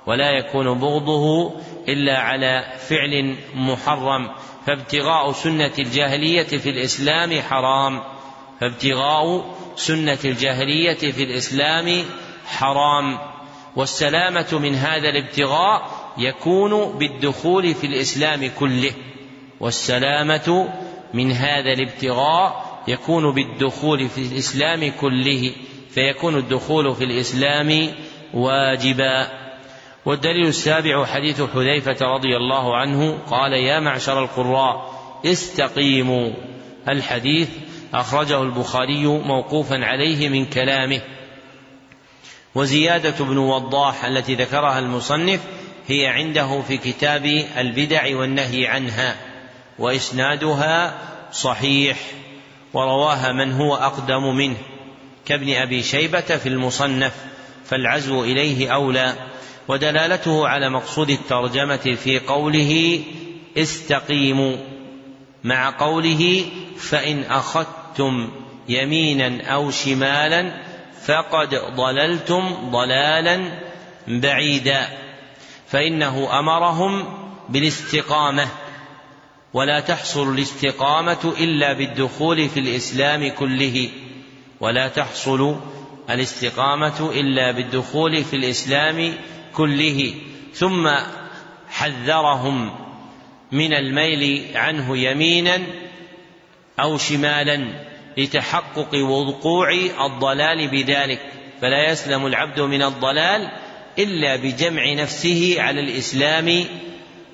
ولا 0.07 0.29
يكون 0.31 0.79
بغضه 0.79 1.53
إلا 1.87 2.17
على 2.17 2.65
فعل 2.89 3.35
محرم. 3.55 4.29
فابتغاء 4.67 5.31
سنة 5.31 5.73
الجاهلية 5.79 6.43
في 6.57 6.69
الإسلام 6.69 7.41
حرام. 7.41 8.01
فابتغاء 8.61 9.55
سنة 9.75 10.19
الجاهلية 10.25 11.11
في 11.11 11.23
الإسلام 11.23 12.05
حرام. 12.47 13.34
والسلامة 13.75 14.59
من 14.59 14.75
هذا 14.75 15.09
الابتغاء 15.09 15.89
يكون 16.17 16.97
بالدخول 16.97 17.73
في 17.73 17.87
الإسلام 17.87 18.51
كله. 18.59 18.91
والسلامة 19.59 20.69
من 21.13 21.31
هذا 21.31 21.73
الابتغاء 21.73 22.65
يكون 22.87 23.33
بالدخول 23.33 24.09
في 24.09 24.21
الإسلام 24.21 24.91
كله 25.01 25.51
فيكون 25.89 26.35
الدخول 26.35 26.95
في 26.95 27.03
الإسلام 27.03 27.89
واجبا. 28.33 29.27
والدليل 30.05 30.47
السابع 30.47 31.05
حديث 31.05 31.41
حذيفة 31.41 32.05
رضي 32.05 32.37
الله 32.37 32.77
عنه 32.77 33.17
قال 33.31 33.53
يا 33.53 33.79
معشر 33.79 34.23
القراء 34.23 34.91
استقيموا. 35.25 36.31
الحديث 36.89 37.49
أخرجه 37.93 38.41
البخاري 38.41 39.05
موقوفا 39.05 39.85
عليه 39.85 40.29
من 40.29 40.45
كلامه. 40.45 41.01
وزيادة 42.55 43.25
بن 43.25 43.37
وضاح 43.37 44.05
التي 44.05 44.35
ذكرها 44.35 44.79
المصنف 44.79 45.39
هي 45.87 46.07
عنده 46.07 46.61
في 46.61 46.77
كتاب 46.77 47.25
البدع 47.57 48.17
والنهي 48.17 48.67
عنها 48.67 49.15
وإسنادها 49.79 50.97
صحيح 51.31 51.97
ورواها 52.73 53.31
من 53.31 53.51
هو 53.51 53.75
أقدم 53.75 54.35
منه 54.35 54.57
كابن 55.25 55.53
أبي 55.53 55.83
شيبة 55.83 56.21
في 56.21 56.49
المصنف 56.49 57.13
فالعزو 57.65 58.23
إليه 58.23 58.73
أولى 58.73 59.13
ودلالته 59.67 60.47
على 60.47 60.69
مقصود 60.69 61.09
الترجمة 61.09 61.97
في 62.03 62.19
قوله 62.19 63.03
استقيموا 63.57 64.57
مع 65.43 65.69
قوله 65.79 66.45
فإن 66.77 67.23
أخذت 67.23 67.85
أخذتم 67.95 68.29
يمينا 68.69 69.43
أو 69.47 69.71
شمالا 69.71 70.51
فقد 71.05 71.55
ضللتم 71.75 72.69
ضلالا 72.71 73.61
بعيدا. 74.07 74.87
فإنه 75.67 76.39
أمرهم 76.39 77.05
بالاستقامة. 77.49 78.47
ولا 79.53 79.79
تحصل 79.79 80.33
الاستقامة 80.33 81.33
إلا 81.39 81.73
بالدخول 81.73 82.49
في 82.49 82.59
الإسلام 82.59 83.29
كله. 83.29 83.89
ولا 84.59 84.87
تحصل 84.87 85.55
الاستقامة 86.09 87.11
إلا 87.15 87.51
بالدخول 87.51 88.23
في 88.23 88.35
الإسلام 88.35 89.13
كله. 89.53 90.13
ثم 90.53 90.89
حذرهم 91.69 92.75
من 93.51 93.73
الميل 93.73 94.45
عنه 94.57 94.97
يمينا 94.97 95.61
أو 96.79 96.97
شمالا. 96.97 97.84
لتحقق 98.17 98.95
وقوع 99.03 99.71
الضلال 100.05 100.67
بذلك. 100.67 101.19
فلا 101.61 101.91
يسلم 101.91 102.25
العبد 102.25 102.59
من 102.59 102.83
الضلال 102.83 103.51
إلا 103.99 104.35
بجمع 104.35 104.93
نفسه 104.93 105.55
على 105.59 105.81
الإسلام 105.81 106.65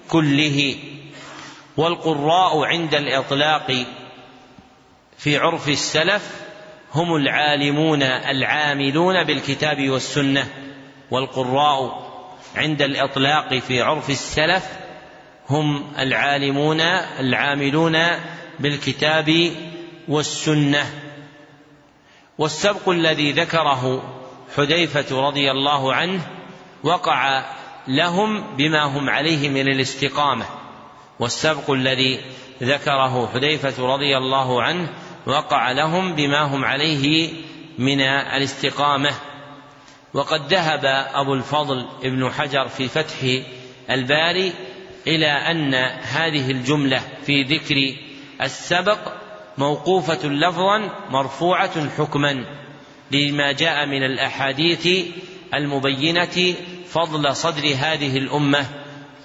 كله. 0.10 0.76
والقراء 1.78 2.64
عند 2.64 2.96
الإطلاق 2.96 3.86
في 5.18 5.38
عرف 5.38 5.70
السلف 5.70 6.32
هم 6.94 7.16
العالمون 7.16 8.04
العاملون 8.04 9.24
بالكتاب 9.24 9.90
والسنة. 9.90 10.48
والقراء 11.12 12.12
عند 12.56 12.82
الإطلاق 12.82 13.54
في 13.54 13.82
عرف 13.82 14.10
السلف 14.10 14.64
هم 15.50 15.94
العالمون 16.00 16.82
العاملون 17.20 17.98
بالكتاب 18.60 19.52
والسنة 20.12 20.86
والسبق 22.38 22.90
الذي 22.90 23.32
ذكره 23.32 24.04
حذيفة 24.56 25.28
رضي 25.28 25.52
الله 25.52 25.94
عنه 25.94 26.22
وقع 26.84 27.46
لهم 27.88 28.44
بما 28.58 28.84
هم 28.84 29.10
عليه 29.10 29.50
من 29.50 29.68
الاستقامة 29.68 30.46
والسبق 31.20 31.72
الذي 31.72 32.20
ذكره 32.64 33.28
حذيفة 33.34 33.94
رضي 33.94 34.18
الله 34.18 34.64
عنه 34.64 34.90
وقع 35.26 35.72
لهم 35.72 36.14
بما 36.16 36.42
هم 36.42 36.66
عليه 36.66 37.34
من 37.78 38.02
الاستقامة. 38.02 39.12
وقد 40.14 40.54
ذهب 40.54 40.86
أبو 41.14 41.34
الفضل 41.34 41.86
ابن 42.04 42.32
حجر 42.32 42.68
في 42.68 42.88
فتح 42.88 43.44
الباري 43.90 44.54
إلى 45.08 45.28
أن 45.28 45.74
هذه 46.04 46.52
الجملة 46.52 47.02
في 47.26 47.44
ذكر 47.44 47.96
السبق 48.42 49.21
موقوفة 49.62 50.28
لفظا 50.28 50.90
مرفوعة 51.10 51.90
حكما 51.98 52.46
لما 53.12 53.52
جاء 53.52 53.86
من 53.86 54.04
الأحاديث 54.04 54.88
المبينة 55.54 56.56
فضل 56.88 57.36
صدر 57.36 57.64
هذه 57.76 58.18
الأمة 58.18 58.66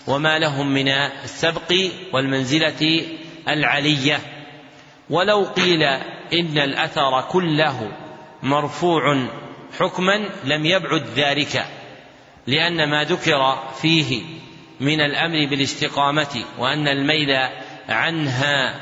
وما 0.06 0.38
لهم 0.38 0.74
من 0.74 0.88
السبق 1.24 1.74
والمنزلة 2.12 3.02
العلية. 3.48 4.20
ولو 5.10 5.44
قيل 5.44 5.82
إن 6.32 6.58
الأثر 6.58 7.20
كله 7.30 7.92
مرفوع 8.42 9.28
حكما 9.78 10.28
لم 10.44 10.66
يبعد 10.66 11.04
ذلك 11.16 11.66
لأن 12.46 12.90
ما 12.90 13.04
ذكر 13.04 13.62
فيه 13.82 14.22
من 14.80 15.00
الأمر 15.00 15.46
بالاستقامة 15.46 16.44
وأن 16.58 16.88
الميل 16.88 17.36
عنها 17.88 18.74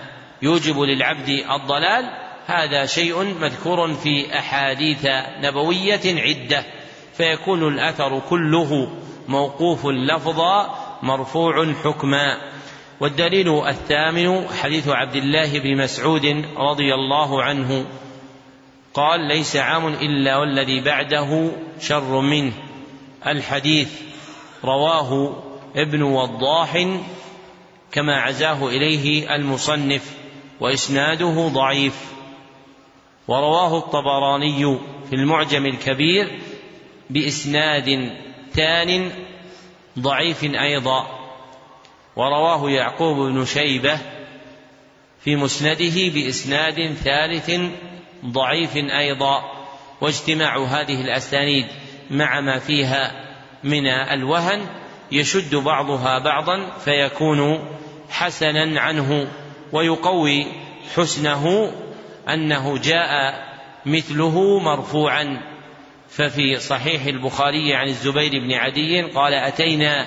يوجب 0.45 0.81
للعبد 0.81 1.29
الضلال 1.29 2.11
هذا 2.47 2.87
شيء 2.87 3.25
مذكور 3.41 3.95
في 3.95 4.39
أحاديث 4.39 5.07
نبوية 5.41 6.01
عدة 6.05 6.65
فيكون 7.17 7.69
الأثر 7.69 8.23
كله 8.31 8.89
موقوف 9.29 9.87
لفظا 9.87 10.79
مرفوع 11.03 11.73
حكما. 11.85 12.41
والدليل 13.01 13.69
الثامن 13.69 14.49
حديث 14.63 14.89
عبد 14.89 15.17
الله 15.17 15.59
بن 15.59 15.77
مسعود 15.77 16.45
رضي 16.57 16.95
الله 16.95 17.43
عنه 17.43 17.87
قال 18.95 19.21
ليس 19.21 19.57
عام 19.57 19.87
إلا 19.87 20.37
والذي 20.37 20.81
بعده 20.81 21.51
شر 21.81 22.21
منه. 22.21 22.53
الحديث 23.27 23.89
رواه 24.65 25.43
ابن 25.77 26.03
وضاح 26.03 26.87
كما 27.93 28.17
عزاه 28.17 28.69
إليه 28.69 29.35
المصنف. 29.35 30.24
وإسناده 30.61 31.49
ضعيف. 31.49 32.13
ورواه 33.29 33.79
الطبراني 33.79 34.79
في 35.11 35.17
المعجم 35.17 35.67
الكبير 35.67 36.39
بإسناد 37.11 38.13
ثان 38.53 39.11
ضعيف 39.99 40.45
أيضا. 40.45 41.07
ورواه 42.17 42.71
يعقوب 42.71 43.17
بن 43.17 43.45
شيبة 43.45 43.99
في 45.21 45.37
مسنده 45.37 46.09
بإسناد 46.15 46.95
ثالث 46.95 47.51
ضعيف 48.25 48.77
أيضا. 48.77 49.45
واجتماع 50.01 50.65
هذه 50.65 51.01
الأسانيد 51.01 51.67
مع 52.11 52.41
ما 52.41 52.59
فيها 52.59 53.25
من 53.65 53.87
الوهن 53.87 54.67
يشد 55.13 55.55
بعضها 55.55 56.19
بعضا 56.19 56.71
فيكون 56.79 57.69
حسنا 58.11 58.81
عنه. 58.81 59.27
ويقوي 59.73 60.47
حسنه 60.95 61.73
أنه 62.29 62.79
جاء 62.79 63.35
مثله 63.87 64.59
مرفوعا. 64.59 65.41
ففي 66.09 66.61
صحيح 66.61 67.05
البخاري 67.05 67.75
عن 67.75 67.89
الزبير 67.89 68.31
بن 68.31 68.53
عدي 68.53 69.03
قال 69.03 69.35
أتينا 69.35 70.07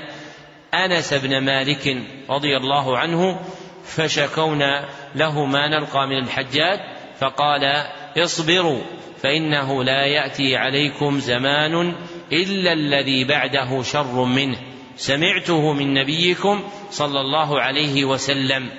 أنس 0.74 1.14
بن 1.14 1.38
مالك 1.38 1.98
رضي 2.30 2.58
الله 2.58 2.98
عنه 2.98 3.40
فشكونا 3.86 4.90
له 5.16 5.46
ما 5.46 5.68
نلقى 5.68 6.08
من 6.08 6.18
الحجاج 6.18 6.80
فقال 7.20 7.84
اصبروا 8.18 8.82
فإنه 9.24 9.84
لا 9.84 10.06
يأتي 10.06 10.56
عليكم 10.56 11.20
زمان 11.20 11.96
إلا 12.32 12.74
الذي 12.74 13.24
بعده 13.24 13.84
شر 13.84 14.24
منه. 14.24 14.58
سمعته 14.98 15.74
من 15.74 15.94
نبيكم 15.94 16.64
صلى 16.92 17.22
الله 17.22 17.62
عليه 17.62 18.06
وسلم. 18.06 18.70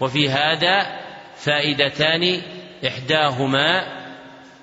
وفي 0.00 0.28
هذا 0.28 0.86
فائدتان 1.36 2.40
إحداهما 2.86 3.98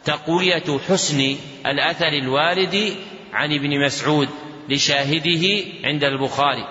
تقوية 0.06 0.80
حسن 0.90 1.36
الأثر 1.66 2.08
الوارد 2.08 2.94
عن 3.34 3.54
ابن 3.54 3.86
مسعود 3.86 4.30
لشاهده 4.70 5.64
عند 5.84 6.04
البخاري 6.04 6.68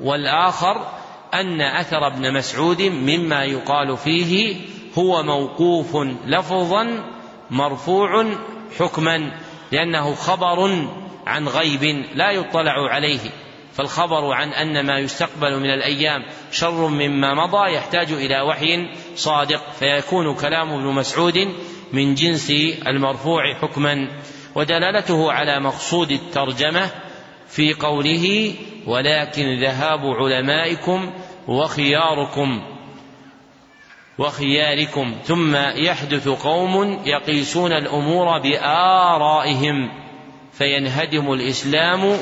والآخر 0.00 0.86
أن 1.34 1.60
أثر 1.60 2.06
ابن 2.06 2.32
مسعود 2.32 2.82
مما 2.82 3.44
يقال 3.44 3.96
فيه 3.96 4.56
هو 4.98 5.22
موقوف 5.22 5.96
لفظا 6.26 7.04
مرفوع 7.50 8.34
حكما 8.78 9.32
لأنه 9.72 10.14
خبر 10.14 10.86
عن 11.26 11.48
غيب 11.48 12.04
لا 12.14 12.30
يطلع 12.30 12.88
عليه. 12.90 13.20
فالخبر 13.74 14.32
عن 14.32 14.48
أن 14.48 14.86
ما 14.86 14.98
يستقبل 14.98 15.60
من 15.60 15.70
الأيام 15.70 16.24
شر 16.50 16.88
مما 16.88 17.34
مضى 17.34 17.74
يحتاج 17.74 18.12
إلى 18.12 18.40
وحي 18.40 18.88
صادق 19.14 19.72
فيكون 19.72 20.34
كلام 20.34 20.72
ابن 20.72 20.86
مسعود 20.86 21.38
من 21.92 22.14
جنس 22.14 22.50
المرفوع 22.86 23.54
حكما. 23.54 24.08
ودلالته 24.54 25.32
على 25.32 25.60
مقصود 25.60 26.10
الترجمة 26.10 26.90
في 27.48 27.74
قوله 27.74 28.54
ولكن 28.86 29.60
ذهاب 29.60 30.00
علمائكم 30.06 31.10
وخياركم 31.48 32.62
وخياركم 34.18 35.14
ثم 35.24 35.56
يحدث 35.56 36.28
قوم 36.28 37.02
يقيسون 37.06 37.72
الأمور 37.72 38.38
بآرائهم 38.38 39.90
فينهدم 40.52 41.32
الإسلام 41.32 42.18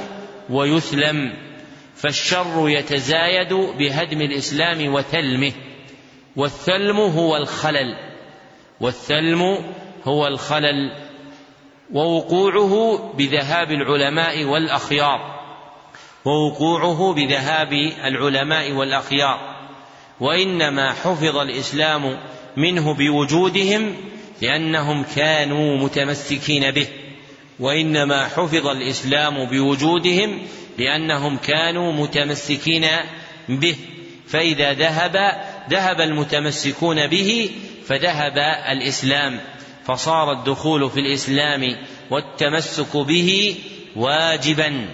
ويثلم 0.50 1.32
فالشر 1.96 2.68
يتزايد 2.68 3.52
بهدم 3.52 4.20
الإسلام 4.20 4.94
وثلمه 4.94 5.52
والثلم 6.36 7.00
هو 7.00 7.36
الخلل 7.36 7.96
والثلم 8.80 9.58
هو 10.04 10.26
الخلل 10.26 10.92
ووقوعه 11.92 12.98
بذهاب 13.18 13.70
العلماء 13.70 14.44
والأخيار 14.44 15.42
ووقوعه 16.24 17.14
بذهاب 17.14 17.72
العلماء 18.04 18.72
والأخيار 18.72 19.38
وإنما 20.20 20.92
حفظ 20.92 21.36
الإسلام 21.36 22.18
منه 22.56 22.94
بوجودهم 22.94 23.96
لأنهم 24.42 25.04
كانوا 25.16 25.76
متمسكين 25.76 26.70
به. 26.70 26.88
وإنما 27.60 28.28
حفظ 28.28 28.66
الإسلام 28.66 29.44
بوجودهم 29.44 30.38
لأنهم 30.78 31.36
كانوا 31.36 31.92
متمسكين 31.92 32.86
به. 33.48 33.76
فإذا 34.28 34.72
ذهب 34.72 35.42
ذهب 35.70 36.00
المتمسكون 36.00 37.06
به 37.06 37.50
فذهب 37.86 38.38
الإسلام. 38.68 39.40
فصار 39.86 40.32
الدخول 40.32 40.90
في 40.90 41.00
الإسلام 41.00 41.76
والتمسك 42.10 42.96
به 42.96 43.56
واجبا 43.96 44.86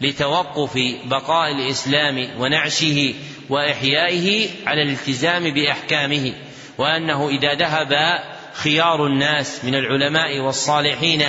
لتوقف 0.00 0.78
بقاء 1.04 1.52
الإسلام 1.52 2.28
ونعشه 2.38 3.14
وإحيائه 3.48 4.48
على 4.66 4.82
الالتزام 4.82 5.50
بأحكامه. 5.50 6.34
وأنه 6.78 7.28
إذا 7.28 7.54
ذهب 7.54 8.18
خيار 8.56 9.06
الناس 9.06 9.64
من 9.64 9.74
العلماء 9.74 10.38
والصالحين 10.40 11.22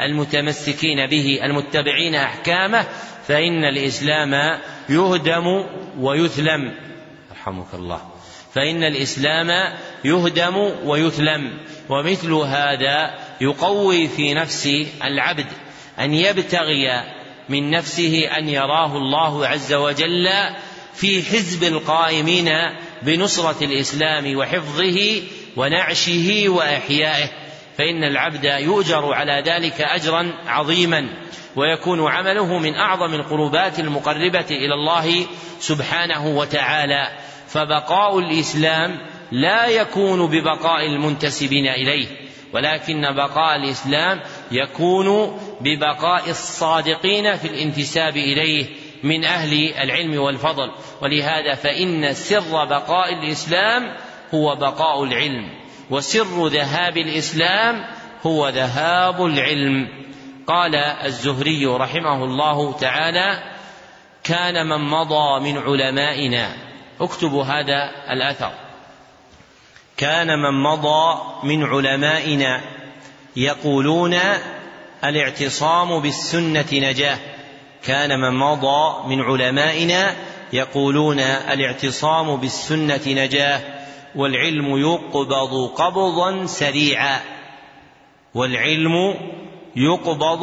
المتمسكين 0.00 1.06
به 1.06 1.40
المتبعين 1.42 2.14
أحكامه 2.14 2.86
فإن 3.28 3.64
الإسلام 3.64 4.58
يهدم 4.88 5.64
ويثلم. 5.98 6.74
رحمك 7.32 7.74
الله. 7.74 8.00
فإن 8.54 8.84
الإسلام 8.84 9.74
يهدم 10.04 10.56
ويثلم 10.84 11.58
ومثل 11.88 12.32
هذا 12.32 13.14
يقوي 13.40 14.08
في 14.08 14.34
نفس 14.34 14.68
العبد 15.04 15.46
أن 16.00 16.14
يبتغي 16.14 17.04
من 17.48 17.70
نفسه 17.70 18.24
أن 18.38 18.48
يراه 18.48 18.96
الله 18.96 19.46
عز 19.46 19.72
وجل 19.72 20.28
في 20.94 21.22
حزب 21.22 21.64
القائمين 21.64 22.50
بنصرة 23.02 23.64
الإسلام 23.64 24.36
وحفظه 24.36 25.22
ونعشه 25.56 26.44
وأحيائه 26.48 27.28
فإن 27.78 28.04
العبد 28.04 28.44
يؤجر 28.44 29.14
على 29.14 29.42
ذلك 29.46 29.80
أجرا 29.80 30.32
عظيما 30.46 31.08
ويكون 31.56 32.10
عمله 32.10 32.58
من 32.58 32.74
أعظم 32.74 33.14
القربات 33.14 33.80
المقربة 33.80 34.46
إلى 34.50 34.74
الله 34.74 35.26
سبحانه 35.60 36.26
وتعالى. 36.26 37.08
فبقاء 37.48 38.18
الإسلام 38.18 38.98
لا 39.32 39.66
يكون 39.66 40.26
ببقاء 40.26 40.86
المنتسبين 40.86 41.66
إليه 41.66 42.06
ولكن 42.52 43.14
بقاء 43.14 43.56
الإسلام 43.56 44.20
يكون 44.52 45.38
ببقاء 45.60 46.30
الصادقين 46.30 47.36
في 47.36 47.48
الانتساب 47.48 48.16
إليه 48.16 48.66
من 49.02 49.24
أهل 49.24 49.74
العلم 49.74 50.20
والفضل. 50.20 50.70
ولهذا 51.02 51.54
فإن 51.54 52.14
سر 52.14 52.64
بقاء 52.64 53.12
الإسلام 53.12 53.96
هو 54.34 54.56
بقاء 54.56 55.04
العلم 55.04 55.60
وسر 55.90 56.46
ذهاب 56.46 56.96
الإسلام 56.96 57.84
هو 58.26 58.48
ذهاب 58.48 59.24
العلم. 59.26 59.88
قال 60.46 60.74
الزهري 60.74 61.66
رحمه 61.66 62.24
الله 62.24 62.72
تعالى 62.72 63.42
كان 64.24 64.66
من 64.68 64.90
مضى 64.90 65.52
من 65.52 65.58
علمائنا. 65.58 66.48
اكتبوا 67.00 67.44
هذا 67.44 67.90
الأثر. 68.10 68.52
كان 69.96 70.38
من 70.38 70.62
مضى 70.62 71.20
من 71.44 71.64
علمائنا. 71.64 72.60
يقولون 73.36 74.18
الاعتصام 75.04 76.00
بالسنة 76.00 76.66
نجاة. 76.72 77.18
كان 77.84 78.20
من 78.20 78.38
مضى 78.38 79.08
من 79.08 79.20
علمائنا. 79.20 80.14
يقولون 80.52 81.20
الاعتصام 81.20 82.36
بالسنة 82.36 83.00
نجاة. 83.06 83.79
والعلم 84.14 84.76
يقبض 84.76 85.68
قبضا 85.68 86.46
سريعا. 86.46 87.20
والعلم 88.34 89.14
يقبض 89.76 90.42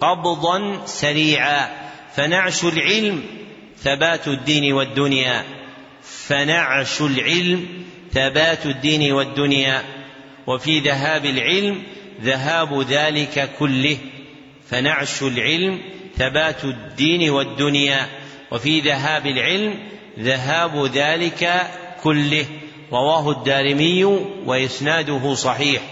قبضا 0.00 0.86
سريعا. 0.86 1.90
فنعش 2.14 2.64
العلم 2.64 3.22
ثبات 3.78 4.28
الدين 4.28 4.72
والدنيا. 4.72 5.44
فنعش 6.02 7.00
العلم 7.00 7.66
ثبات 8.12 8.66
الدين 8.66 9.12
والدنيا. 9.12 9.82
وفي 10.46 10.78
ذهاب 10.78 11.26
العلم 11.26 11.82
ذهاب 12.22 12.80
ذلك 12.80 13.50
كله. 13.58 13.96
فنعش 14.68 15.22
العلم 15.22 15.78
ثبات 16.16 16.64
الدين 16.64 17.30
والدنيا. 17.30 18.06
وفي 18.52 18.80
ذهاب 18.80 19.26
العلم 19.26 19.74
ذهاب 20.18 20.86
ذلك 20.86 21.70
كله. 22.02 22.46
رواه 22.94 23.30
الدارمي 23.30 24.04
وإسناده 24.46 25.34
صحيح. 25.34 25.82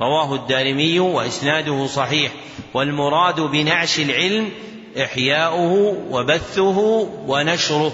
رواه 0.00 0.34
الدارمي 0.34 1.00
وإسناده 1.00 1.86
صحيح. 1.86 2.32
والمراد 2.74 3.40
بنعش 3.40 3.98
العلم 3.98 4.50
إحياؤه 5.02 5.96
وبثه 6.10 7.08
ونشره. 7.26 7.92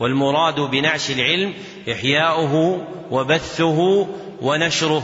والمراد 0.00 0.60
بنعش 0.60 1.10
العلم 1.10 1.54
إحياؤه 1.92 2.86
وبثه 3.10 4.06
ونشره. 4.42 5.02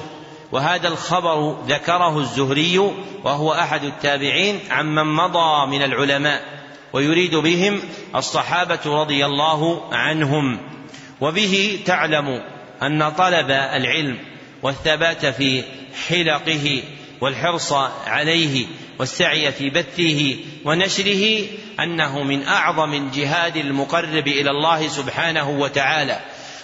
وهذا 0.52 0.88
الخبر 0.88 1.56
ذكره 1.68 2.18
الزهري 2.18 2.78
وهو 3.24 3.52
أحد 3.52 3.84
التابعين 3.84 4.60
عمن 4.70 5.04
مضى 5.04 5.66
من 5.66 5.82
العلماء. 5.82 6.42
ويريد 6.92 7.34
بهم 7.34 7.80
الصحابة 8.14 8.80
رضي 8.86 9.26
الله 9.26 9.80
عنهم. 9.92 10.75
وبه 11.20 11.78
تعلم 11.86 12.42
أن 12.82 13.10
طلب 13.10 13.50
العلم 13.50 14.18
والثبات 14.62 15.26
في 15.26 15.62
حلقه 16.08 16.82
والحرص 17.20 17.72
عليه 18.06 18.66
والسعي 18.98 19.52
في 19.52 19.70
بثه 19.70 20.36
ونشره 20.64 21.46
أنه 21.80 22.22
من 22.22 22.42
أعظم 22.42 22.94
الجهاد 22.94 23.56
المقرب 23.56 24.28
إلى 24.28 24.50
الله 24.50 24.88
سبحانه 24.88 25.50
وتعالى. 25.50 26.20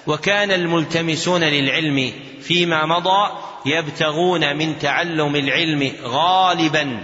وكان 0.07 0.51
الملتمسون 0.51 1.45
للعلم 1.45 2.13
فيما 2.41 2.87
مضى 2.87 3.31
يبتغون 3.67 4.57
من 4.57 4.79
تعلم 4.79 5.37
العلم 5.37 5.93
غالبا 6.03 7.03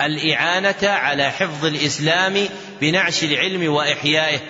الإعانة 0.00 0.88
على 0.88 1.30
حفظ 1.30 1.64
الإسلام 1.64 2.48
بنعش 2.80 3.24
العلم 3.24 3.72
وإحيائه 3.72 4.40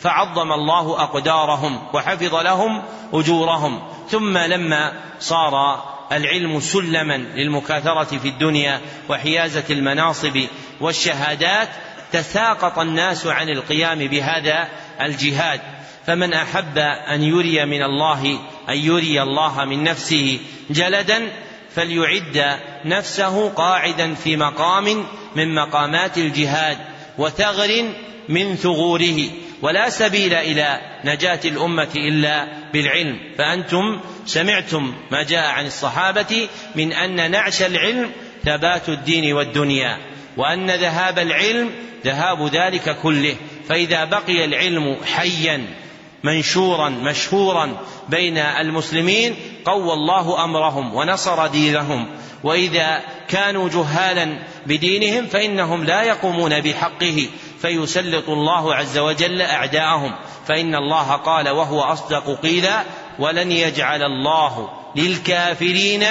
فعظم 0.00 0.52
الله 0.52 1.02
أقدارهم 1.02 1.78
وحفظ 1.92 2.34
لهم 2.34 2.82
أجورهم. 3.12 3.82
ثم 4.08 4.38
لما 4.38 4.92
صار 5.20 5.84
العلم 6.12 6.60
سلما 6.60 7.16
للمكاثرة 7.16 8.18
في 8.18 8.28
الدنيا 8.28 8.80
وحيازة 9.08 9.64
المناصب 9.70 10.40
والشهادات 10.80 11.68
تساقط 12.12 12.78
الناس 12.78 13.26
عن 13.26 13.48
القيام 13.48 13.98
بهذا 13.98 14.68
الجهاد. 15.00 15.60
فمن 16.06 16.32
أحب 16.32 16.78
أن 16.78 17.22
يري 17.22 17.66
من 17.66 17.82
الله 17.82 18.38
أن 18.68 18.76
يري 18.76 19.22
الله 19.22 19.64
من 19.64 19.84
نفسه 19.84 20.40
جلدا 20.70 21.32
فليعد 21.74 22.58
نفسه 22.84 23.48
قاعدا 23.48 24.14
في 24.14 24.36
مقام 24.36 25.04
من 25.36 25.54
مقامات 25.54 26.18
الجهاد 26.18 26.78
وثغر 27.18 27.84
من 28.28 28.56
ثغوره. 28.56 29.30
ولا 29.62 29.90
سبيل 29.90 30.34
إلى 30.34 30.80
نجاة 31.04 31.40
الأمة 31.44 31.88
إلا 31.96 32.46
بالعلم. 32.72 33.18
فأنتم 33.38 34.00
سمعتم 34.26 34.94
ما 35.10 35.22
جاء 35.22 35.46
عن 35.46 35.66
الصحابة 35.66 36.48
من 36.74 36.92
أن 36.92 37.30
نعش 37.30 37.62
العلم 37.62 38.10
ثبات 38.44 38.88
الدين 38.88 39.32
والدنيا 39.32 39.98
وأن 40.36 40.70
ذهاب 40.70 41.18
العلم 41.18 41.70
ذهاب 42.04 42.46
ذلك 42.46 42.96
كله. 43.02 43.36
فإذا 43.68 44.04
بقي 44.04 44.44
العلم 44.44 44.96
حيا 45.14 45.66
منشورا 46.24 46.88
مشهورا 46.88 47.80
بين 48.08 48.38
المسلمين 48.38 49.34
قوى 49.64 49.92
الله 49.92 50.44
أمرهم 50.44 50.94
ونصر 50.94 51.46
دينهم. 51.46 52.06
وإذا 52.44 53.02
كانوا 53.28 53.68
جهالا 53.68 54.38
بدينهم 54.66 55.26
فإنهم 55.26 55.84
لا 55.84 56.02
يقومون 56.02 56.60
بحقه 56.60 57.28
فيسلط 57.62 58.28
الله 58.28 58.74
عز 58.74 58.98
وجل 58.98 59.42
أعداءهم. 59.42 60.14
فإن 60.46 60.74
الله 60.74 61.12
قال 61.12 61.48
وهو 61.48 61.80
أصدق 61.80 62.40
قيلا 62.42 62.82
ولن 63.18 63.52
يجعل 63.52 64.02
الله 64.02 64.70
للكافرين 64.96 66.04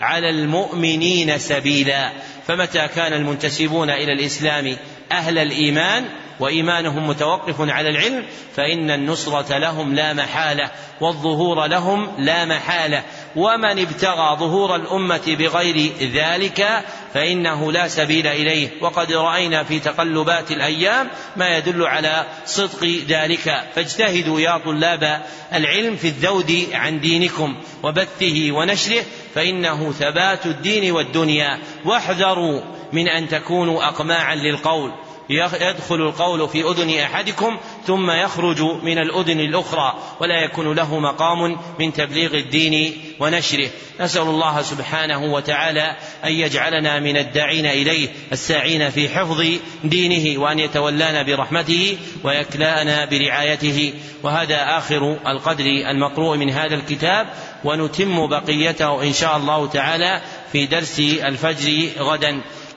على 0.00 0.30
المؤمنين 0.30 1.38
سبيلا 1.38 2.10
فمتى 2.46 2.88
كان 2.88 3.12
المنتسبون 3.12 3.90
إلى 3.90 4.12
الإسلام 4.12 4.76
أهل 5.12 5.38
الإيمان 5.38 6.04
وإيمانهم 6.40 7.08
متوقف 7.08 7.60
على 7.60 7.88
العلم 7.88 8.24
فإن 8.56 8.90
النصرة 8.90 9.58
لهم 9.58 9.94
لا 9.94 10.12
محالة 10.12 10.70
والظهور 11.00 11.66
لهم 11.66 12.08
لا 12.18 12.44
محالة. 12.44 13.02
ومن 13.36 13.78
ابتغى 13.78 14.36
ظهور 14.40 14.76
الأمة 14.76 15.22
بغير 15.26 15.92
ذلك 16.00 16.84
فإنه 17.14 17.72
لا 17.72 17.88
سبيل 17.88 18.26
إليه. 18.26 18.68
وقد 18.80 19.12
رأينا 19.12 19.64
في 19.64 19.80
تقلبات 19.80 20.50
الأيام 20.50 21.10
ما 21.36 21.56
يدل 21.56 21.82
على 21.82 22.26
صدق 22.46 22.84
ذلك. 23.08 23.64
فاجتهدوا 23.74 24.40
يا 24.40 24.58
طلاب 24.58 25.22
العلم 25.52 25.96
في 25.96 26.08
الذود 26.08 26.66
عن 26.72 27.00
دينكم 27.00 27.56
وبثه 27.82 28.52
ونشره 28.52 29.02
فإنه 29.34 29.92
ثبات 29.92 30.46
الدين 30.46 30.92
والدنيا. 30.92 31.58
واحذروا 31.84 32.60
من 32.92 33.08
أن 33.08 33.28
تكونوا 33.28 33.88
اقماعا 33.88 34.34
للقول. 34.34 34.92
يدخل 35.30 35.94
القول 35.94 36.48
في 36.48 36.62
أذن 36.62 36.98
أحدكم 36.98 37.58
ثم 37.86 38.10
يخرج 38.10 38.62
من 38.62 38.98
الأذن 38.98 39.40
الأخرى 39.40 39.94
ولا 40.20 40.44
يكون 40.44 40.74
له 40.74 40.98
مقام 40.98 41.56
من 41.78 41.92
تبليغ 41.92 42.34
الدين 42.34 42.96
ونشره. 43.20 43.70
نسأل 44.00 44.22
الله 44.22 44.62
سبحانه 44.62 45.24
وتعالى 45.24 45.96
أن 46.24 46.32
يجعلنا 46.32 47.00
من 47.00 47.16
الداعين 47.16 47.66
إليه 47.66 48.08
الساعين 48.32 48.90
في 48.90 49.08
حفظ 49.08 49.44
دينه 49.84 50.40
وأن 50.40 50.58
يتولانا 50.58 51.22
برحمته 51.22 51.98
ويكلانا 52.24 53.04
برعايته. 53.04 53.92
وهذا 54.22 54.78
آخر 54.78 55.16
القدر 55.26 55.64
المقروء 55.64 56.36
من 56.36 56.50
هذا 56.50 56.74
الكتاب. 56.74 57.26
ونتم 57.64 58.26
بقيته 58.26 59.02
إن 59.02 59.12
شاء 59.12 59.36
الله 59.36 59.66
تعالى 59.66 60.20
في 60.52 60.66
درس 60.66 61.00
الفجر 61.00 61.88
غدا. 61.98 62.40